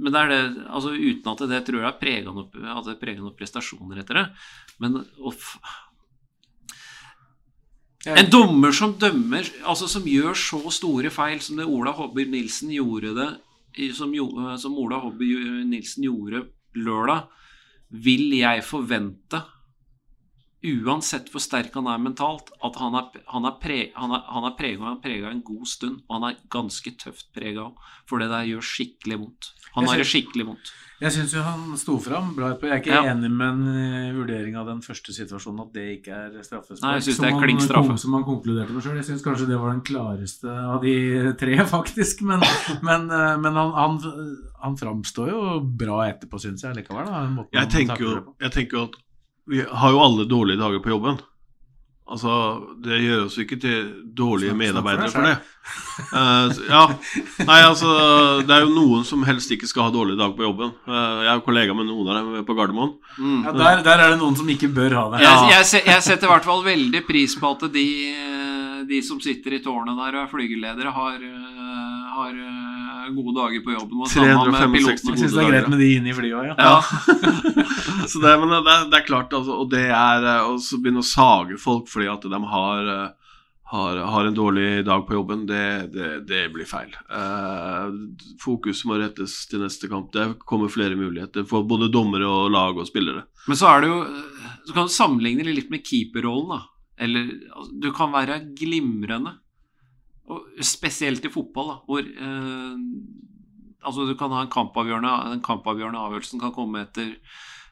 [0.01, 4.25] men det er det altså Uten at det tror jeg preger noen prestasjoner etter det.
[4.81, 4.99] Men
[5.29, 5.53] uff.
[8.09, 12.73] en dommer som dømmer Altså som gjør så store feil som det Ola Hobby Nilsen
[12.73, 13.29] gjorde det
[13.93, 15.31] som, jo- som Ola Hobby
[15.65, 16.45] Nilsen gjorde
[16.75, 17.27] lørdag,
[17.91, 19.41] vil jeg forvente
[20.61, 24.45] Uansett hvor sterk han er mentalt, at han er, han er, pre, han er, han
[24.45, 26.03] er prega, prega en god stund.
[26.07, 29.49] Og han er ganske tøft prega òg, for det der gjør skikkelig vondt.
[29.73, 30.71] Han har det skikkelig vondt.
[31.01, 32.67] Jeg syns jo han sto fram bra etterpå.
[32.69, 33.13] Jeg er ikke Ja.
[33.15, 36.81] enig med en vurdering av den første situasjonen, at det ikke er straffespark.
[36.83, 37.97] Nei, jeg synes som det er han klink straffe.
[37.97, 38.99] Som han konkluderte med sjøl.
[39.01, 42.21] Jeg syns kanskje det var den klareste av de tre, faktisk.
[42.21, 42.45] Men,
[42.85, 43.97] men, eh, men han, han,
[44.61, 47.09] han framstår jo bra etterpå, syns jeg likevel.
[47.09, 48.99] Da, Jeg tenker, jo, jeg tenker jo at
[49.49, 51.19] vi har jo alle dårlige dager på jobben.
[52.11, 52.31] Altså,
[52.83, 53.85] Det gjør oss ikke til
[54.17, 55.37] dårlige Snakk- snakk for medarbeidere deg for det.
[56.11, 56.81] Uh, ja,
[57.45, 57.91] Nei, altså
[58.43, 60.73] Det er jo noen som helst ikke skal ha dårlige dager på jobben.
[60.87, 62.95] Uh, jeg er jo kollega med noen av dem på Gardermoen.
[63.17, 63.45] Mm.
[63.45, 65.21] Ja, der, der er det noen som ikke bør ha det.
[65.23, 69.21] Jeg, jeg, jeg setter i hvert fall veldig pris på at de, eh, de som
[69.23, 71.21] sitter i tårnet der og er flygeledere, har,
[72.17, 72.33] har
[73.15, 74.01] gode dager på jobben.
[74.01, 76.55] Og 365 gode dager syns det er greit med de inne i flyet òg, ja.
[76.57, 76.77] Ja.
[78.11, 81.07] Så det, men det, det er klart, altså, og det er eh, å begynne å
[81.07, 83.35] sage folk fordi at de har, eh,
[83.73, 86.95] har, har en dårlig dag på jobben, det, det, det blir feil.
[87.11, 87.93] Eh,
[88.41, 90.11] fokus må rettes til neste kamp.
[90.15, 93.27] Det kommer flere muligheter for både dommere og lag og spillere.
[93.47, 94.01] Men så er det jo
[94.67, 96.61] Så kan du sammenligne det litt med keeperrollen, da.
[97.01, 99.39] Eller altså, du kan være glimrende.
[100.31, 102.81] Og spesielt i fotball, da, hvor eh,
[103.81, 107.15] Altså, du kan ha en kampavgjørende Den kampavgjørende avgjørelsen kan komme etter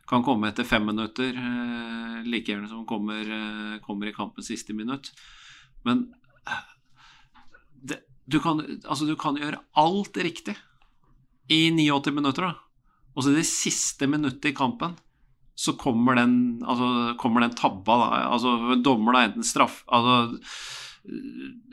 [0.09, 4.73] kan komme etter fem minutter, eh, like gjerne som kommer, eh, kommer i kampens siste
[4.73, 5.11] minutt.
[5.85, 6.07] Men
[6.47, 6.63] eh,
[7.91, 10.55] det, du, kan, altså, du kan gjøre alt riktig
[11.49, 12.55] i 89 minutter, da.
[13.13, 14.97] Og så i det siste minuttet i kampen
[15.59, 18.09] så kommer den, altså, kommer den tabba, da.
[18.31, 20.39] Altså, dommer da enten straff Altså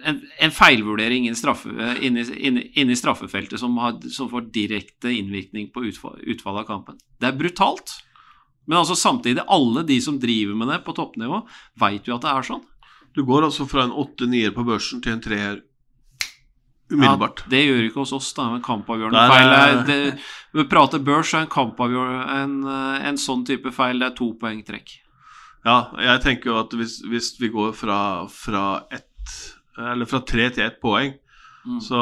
[0.04, 1.70] en, en feilvurdering inni straffe,
[2.00, 7.00] inni, inn, inni straffefeltet som, har, som får direkte innvirkning på utfall, utfallet av kampen.
[7.20, 7.98] Det er brutalt.
[8.66, 11.44] Men altså samtidig, alle de som driver med det på toppnivå,
[11.78, 12.64] veit jo at det er sånn.
[13.16, 15.62] Du går altså fra en åtte-nier på børsen til en treer
[16.90, 17.44] umiddelbart.
[17.46, 18.50] Ja, det gjør ikke hos oss, da.
[18.54, 19.98] En kampavgjørende Nei, feil nei, er det,
[20.54, 22.56] vi prater børs, er en en,
[23.10, 24.98] en sånn type feil det er to poeng trekk.
[25.66, 29.08] Ja, jeg tenker jo at hvis, hvis vi går fra, fra ett
[29.76, 31.14] Eller fra tre til ett poeng,
[31.66, 31.80] Mm.
[31.80, 31.98] så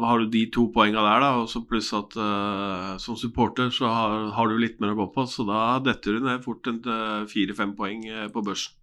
[0.00, 3.90] har du de to poenga der, da, og så pluss at uh, som supporter så
[3.92, 6.78] har, har du litt mer å gå på, så da detter du ned fort en
[6.80, 8.78] eh, fire-fem poeng eh, på børsen.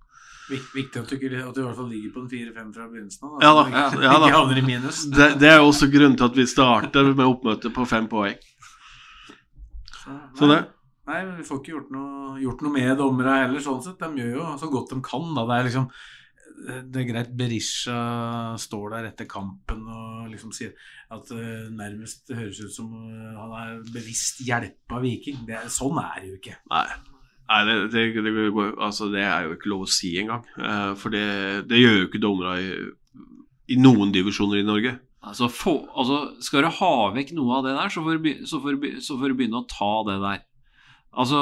[0.49, 3.25] Viktig at du, ikke, at du i hvert fall ligger på en 4-5 fra begynnelsen
[3.25, 3.33] av.
[3.41, 4.29] Ja da, så ikke, ja da.
[4.29, 5.01] ikke havner i minus.
[5.13, 8.37] Det, det er jo også grunnen til at vi starter med oppmøte på fem poeng.
[10.37, 10.63] Så det
[11.09, 13.97] Nei, men vi får ikke gjort noe, gjort noe med dommerne heller, sånn sett.
[13.97, 15.23] De gjør jo så godt de kan.
[15.33, 15.45] Da.
[15.49, 15.87] Det er liksom
[16.59, 17.99] det er greit Berisha
[18.59, 20.73] står der etter kampen og liksom sier
[21.13, 25.45] at det nærmest høres ut som eh, han er bevisst hjelpa Viking.
[25.47, 26.57] Det, sånn er det jo ikke.
[26.73, 26.87] Nei.
[27.49, 28.33] Nei, det, det, det,
[28.77, 30.43] altså, det er jo ikke lov å si engang.
[30.61, 31.25] Eh, for det,
[31.69, 32.73] det gjør jo ikke dommere i,
[33.73, 34.93] i noen divisjoner i Norge.
[35.25, 39.63] Altså, få, altså, skal du ha vekk noe av det der, så får du begynne
[39.63, 40.45] å ta det der.
[41.09, 41.39] Altså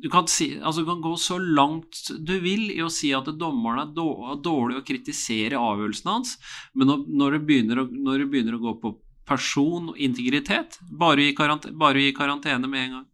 [0.00, 3.28] du, kan si, altså, du kan gå så langt du vil i å si at
[3.38, 6.36] dommeren er då- dårlig å kritisere avgjørelsen hans,
[6.74, 8.94] men når, det begynner å, det begynner å gå på
[9.26, 13.06] person og integritet, bare gi karantene, bare gi karantene med en gang.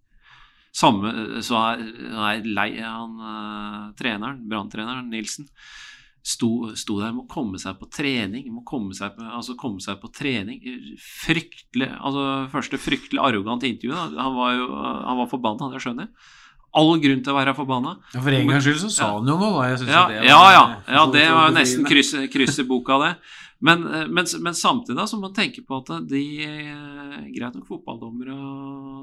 [0.72, 1.82] Samme så er,
[2.30, 5.48] er lei han eh, treneren, branntreneren Nilsen,
[6.22, 8.46] sto, sto der med å komme seg på trening.
[8.54, 10.60] Må komme seg på, altså komme seg på trening.
[11.02, 13.94] Fryktelig altså Første fryktelig arrogant intervju.
[13.94, 14.22] Da.
[14.22, 16.14] Han var jo han var forbanna, det skjønner jeg.
[16.72, 17.98] all grunn til å være forbanna.
[18.14, 19.90] Ja, For en gangs skyld så sa han jo noe, da.
[19.92, 23.12] Ja, det ja, ja, ja, det var jo nesten krysset kryss boka, det.
[23.62, 27.54] Men, eh, men, men samtidig da, så må man tenke på at de eh, Greit
[27.54, 28.34] nok, fotballdommere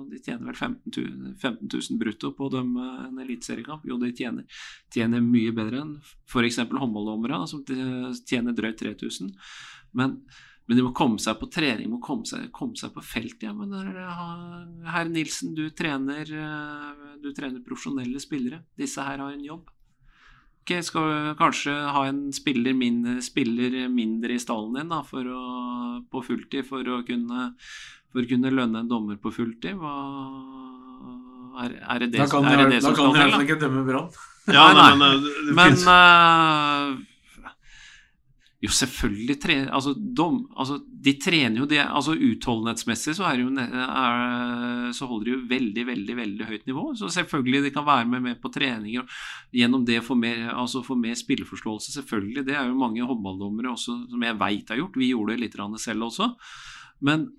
[0.09, 3.85] de tjener vel 15 000, 15 000 brutto på å dømme en eliteseriekamp.
[3.87, 4.61] Jo, de tjener,
[4.93, 6.59] tjener mye bedre enn f.eks.
[6.65, 9.31] håndballdommere, som tjener drøyt 3000.
[9.97, 10.17] Men,
[10.67, 13.39] men de må komme seg på trening, må komme seg, komme seg på felt.
[13.45, 18.65] Ja, men eh, herr Nilsen, du trener, eh, du trener profesjonelle spillere.
[18.79, 19.71] Disse her har en jobb.
[20.65, 25.43] Skal du kanskje ha en spiller mindre, spiller mindre i stallen din da, for å,
[26.11, 27.47] på fulltid for å, kunne,
[28.13, 29.79] for å kunne lønne en dommer på fulltid?
[29.81, 29.95] Hva,
[31.63, 33.13] er, er det det, Da kan er de det, det da som kan de i
[33.13, 33.33] skal hvert til?
[33.33, 34.11] fall ikke dømme Brann.
[34.49, 36.85] Ja, Nei, men det, det Men eh,
[38.59, 44.89] Jo, selvfølgelig trener altså, dom, altså, De trener jo det altså Utholdenhetsmessig så, jo, er,
[44.95, 46.83] så holder de jo veldig, veldig veldig høyt nivå.
[46.99, 50.83] Så selvfølgelig de kan være med, med på treninger og gjennom det få mer, altså
[50.83, 51.93] få mer spilleforståelse.
[51.95, 52.43] Selvfølgelig.
[52.49, 54.99] Det er jo mange håndballdommere også, som jeg veit har gjort.
[54.99, 56.33] Vi gjorde det litt selv også.
[56.99, 57.29] Men,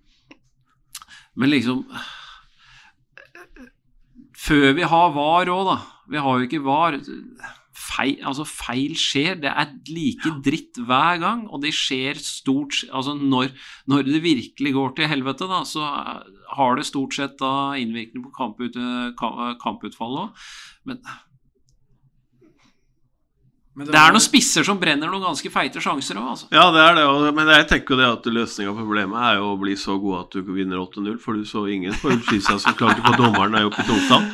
[1.37, 1.85] men liksom
[4.41, 5.81] Før vi har VAR òg, da.
[6.09, 6.97] Vi har jo ikke VAR.
[8.01, 9.38] Feil, altså feil skjer.
[9.42, 13.51] Det er like dritt hver gang, og det skjer stort Altså når,
[13.90, 15.84] når det virkelig går til helvete, da, så
[16.57, 18.78] har det stort sett da innvirkning på kamput,
[19.61, 20.46] kamputfallet òg.
[20.88, 21.03] Men
[23.80, 26.48] Men det er noen spisser som brenner noen ganske feite sjanser òg, altså.
[26.53, 29.53] Ja, det er det, men jeg tenker jo det at løsninga på problemet er jo
[29.53, 32.76] å bli så god at du vinner 8-0, for du så ingen på Ullskisa som
[32.76, 34.26] klarte, på dommeren er oppe i Tungstad.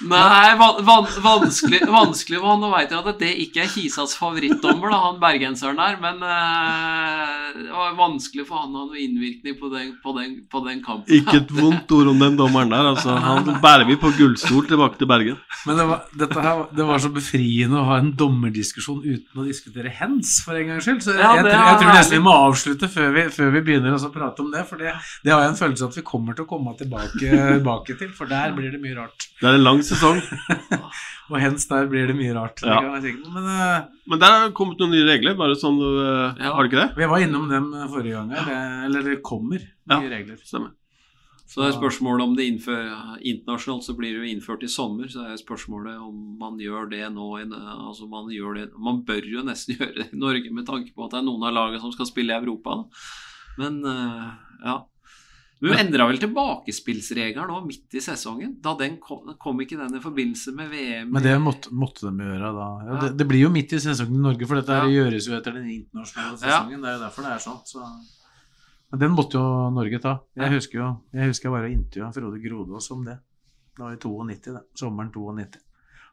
[0.00, 2.60] Nei, van, van, vanskelig, vanskelig han.
[2.62, 7.50] Nå veit jeg at det ikke er Kisas favorittdommer, da, han bergenseren der, men uh,
[7.52, 10.80] det var vanskelig for han å ha noe innvirkning på den, på den, på den
[10.84, 11.04] kampen.
[11.18, 13.12] Ikke et vondt ord om den dommeren der, altså.
[13.20, 15.36] Han bærer vi på gullstol tilbake til Bergen.
[15.68, 19.46] Men det var, dette her, det var så befriende å ha en dommerdiskusjon uten å
[19.50, 21.04] diskutere hens, for en gangs skyld.
[21.04, 23.26] Så jeg, Ja, jeg, jeg, tror- er jeg tror nesten vi må avslutte før vi,
[23.36, 24.64] før vi begynner å prate om det.
[24.70, 24.96] For det,
[25.26, 28.30] det har jeg en følelse at vi kommer til å komme tilbake, tilbake til, for
[28.32, 29.28] der blir det mye rart.
[29.40, 30.20] Det er en lang sesong.
[31.30, 32.62] Og hens der blir det mye rart.
[32.66, 32.80] Ja.
[32.80, 36.54] Men uh, Men der har det kommet noen nye regler, bare sånn uh, Ja.
[36.56, 36.90] Har det ikke det?
[36.98, 40.00] vi var innom dem forrige gang, det, eller det kommer Ja.
[40.00, 40.38] nye regler.
[40.42, 40.74] Stemmer.
[41.50, 45.08] Så det er spørsmålet om det innfører internasjonalt så blir det jo innført i sommer,
[45.10, 49.42] så er spørsmålet om man gjør det nå altså man, gjør det, man bør jo
[49.42, 51.90] nesten gjøre det i Norge med tanke på at det er noen av lagene som
[51.90, 52.76] skal spille i Europa.
[52.78, 53.10] Da.
[53.58, 54.30] Men eh,
[54.62, 54.76] ja.
[55.60, 58.54] Vi endra vel tilbakespillsregelen nå midt i sesongen?
[58.64, 61.10] Da den kom, kom ikke den i forbindelse med VM?
[61.12, 62.68] Men det måtte, måtte de gjøre da.
[62.86, 63.00] Ja, Ja.
[63.04, 64.88] det, det blir jo midt i sesongen i Norge, for dette Ja.
[64.88, 66.80] gjøres jo etter den internasjonale sesongen.
[66.80, 67.60] Det er jo derfor det er sånn.
[67.68, 67.84] Så.
[68.90, 70.14] Men den måtte jo Norge ta.
[70.34, 73.18] Jeg husker jo jeg husker jeg intervjua Frode Grodås om det.
[73.76, 74.62] Det var i 92, det.
[74.74, 75.58] Sommeren 92.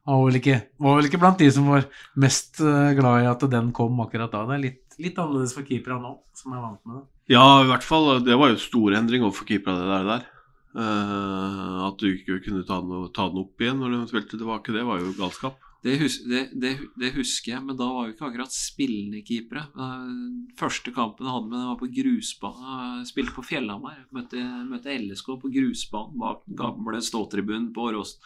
[0.08, 1.84] Han var vel, ikke, var vel ikke blant de som var
[2.16, 4.46] mest eh, glad i at den kom akkurat da.
[4.48, 7.06] Det er litt, litt annerledes for keeperne nå, som er vant med det.
[7.36, 8.14] Ja, i hvert fall.
[8.24, 10.10] Det var jo stor endring overfor keepere, det der.
[10.14, 10.34] der.
[10.78, 14.76] Uh, at du ikke kunne ta den, ta den opp igjen når du spilte tilbake,
[14.76, 15.58] det var jo galskap.
[15.84, 19.68] Det, hus det, det, det husker jeg, men da var vi ikke akkurat spillende keepere.
[19.76, 20.14] Eh,
[20.60, 22.72] Første kampen jeg hadde med dem, var på grusbanen.
[23.02, 24.00] Jeg Spilte på Fjellhamar.
[24.16, 24.42] Møtte,
[24.72, 28.24] møtte LSK på grusbanen bak gamle ståtribunen på Åråsen.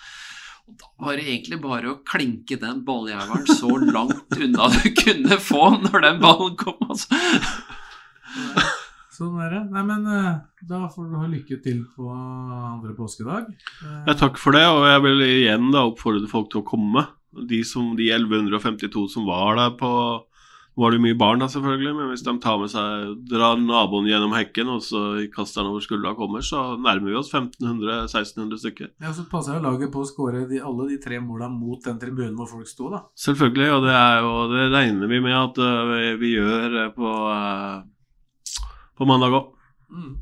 [0.68, 5.38] Og Da var det egentlig bare å klinke den balljævelen så langt unna du kunne
[5.41, 6.80] få når den ballen kom.
[6.88, 7.22] Altså.
[9.12, 9.62] Sånn er det.
[9.74, 10.38] Nei, men eh,
[10.70, 13.51] da får du ha lykke til på andre påskedag.
[14.07, 17.05] Ja, takk for det, og jeg vil igjen da oppfordre folk til å komme.
[17.47, 19.91] De, som, de 1152 som var der på
[20.72, 24.06] Nå var det mye barn, da selvfølgelig, men hvis de tar med seg drar naboen
[24.08, 25.02] gjennom hekken og så
[25.34, 28.92] kaster han over skuldra og kommer, så nærmer vi oss 1500-1600 stykker.
[29.04, 32.00] Ja, så passer jo laget på å skåre de, alle de tre måla mot den
[32.00, 33.04] tribunen hvor folk sto, da.
[33.20, 37.14] Selvfølgelig, og det, jo, det regner vi med at uh, vi, vi gjør øh, på,
[37.28, 39.52] uh, på mandag òg.
[39.92, 40.16] Mm.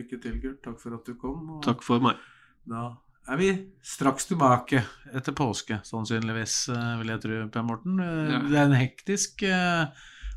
[0.00, 0.60] Lykke til, Gurt.
[0.66, 1.60] Takk for at du kom.
[1.62, 2.18] Takk for meg.
[2.66, 2.90] Da
[3.30, 3.50] er vi
[3.86, 4.82] straks tilbake
[5.14, 8.00] etter påske, sannsynligvis, eh, vil jeg tro, Per Morten.
[8.00, 8.38] Eh, Ja.
[8.48, 9.86] Det er en hektisk eh,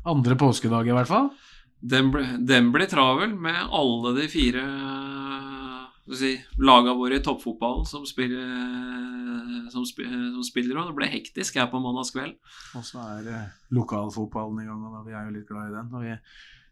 [0.06, 1.30] andre påskedag, i hvert fall.
[1.82, 4.62] Den, ble, den ble travel med alle de fire
[6.14, 8.46] si, laga våre i toppfotballen som spiller,
[9.70, 12.36] som, som spiller og Det ble hektisk her på mandagskveld.
[12.78, 15.90] Og så er lokalfotballen i gang, og da, vi er jo litt glad i den.
[15.92, 16.14] Og vi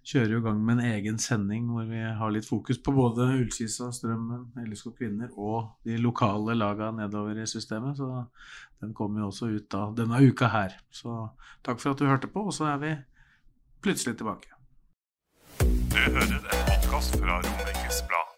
[0.04, 3.26] kjører jo i gang med en egen sending hvor vi har litt fokus på både
[3.38, 7.96] Ullkisa, Strømmen, LSK Kvinner og de lokale laga nedover i systemet.
[7.96, 8.10] Så
[8.84, 10.76] den kommer jo også ut da denne uka her.
[10.92, 11.30] Så
[11.64, 12.92] takk for at du hørte på, og så er vi
[13.84, 14.52] plutselig tilbake.
[15.64, 18.33] Du hører en podkast fra Romerikes Blad.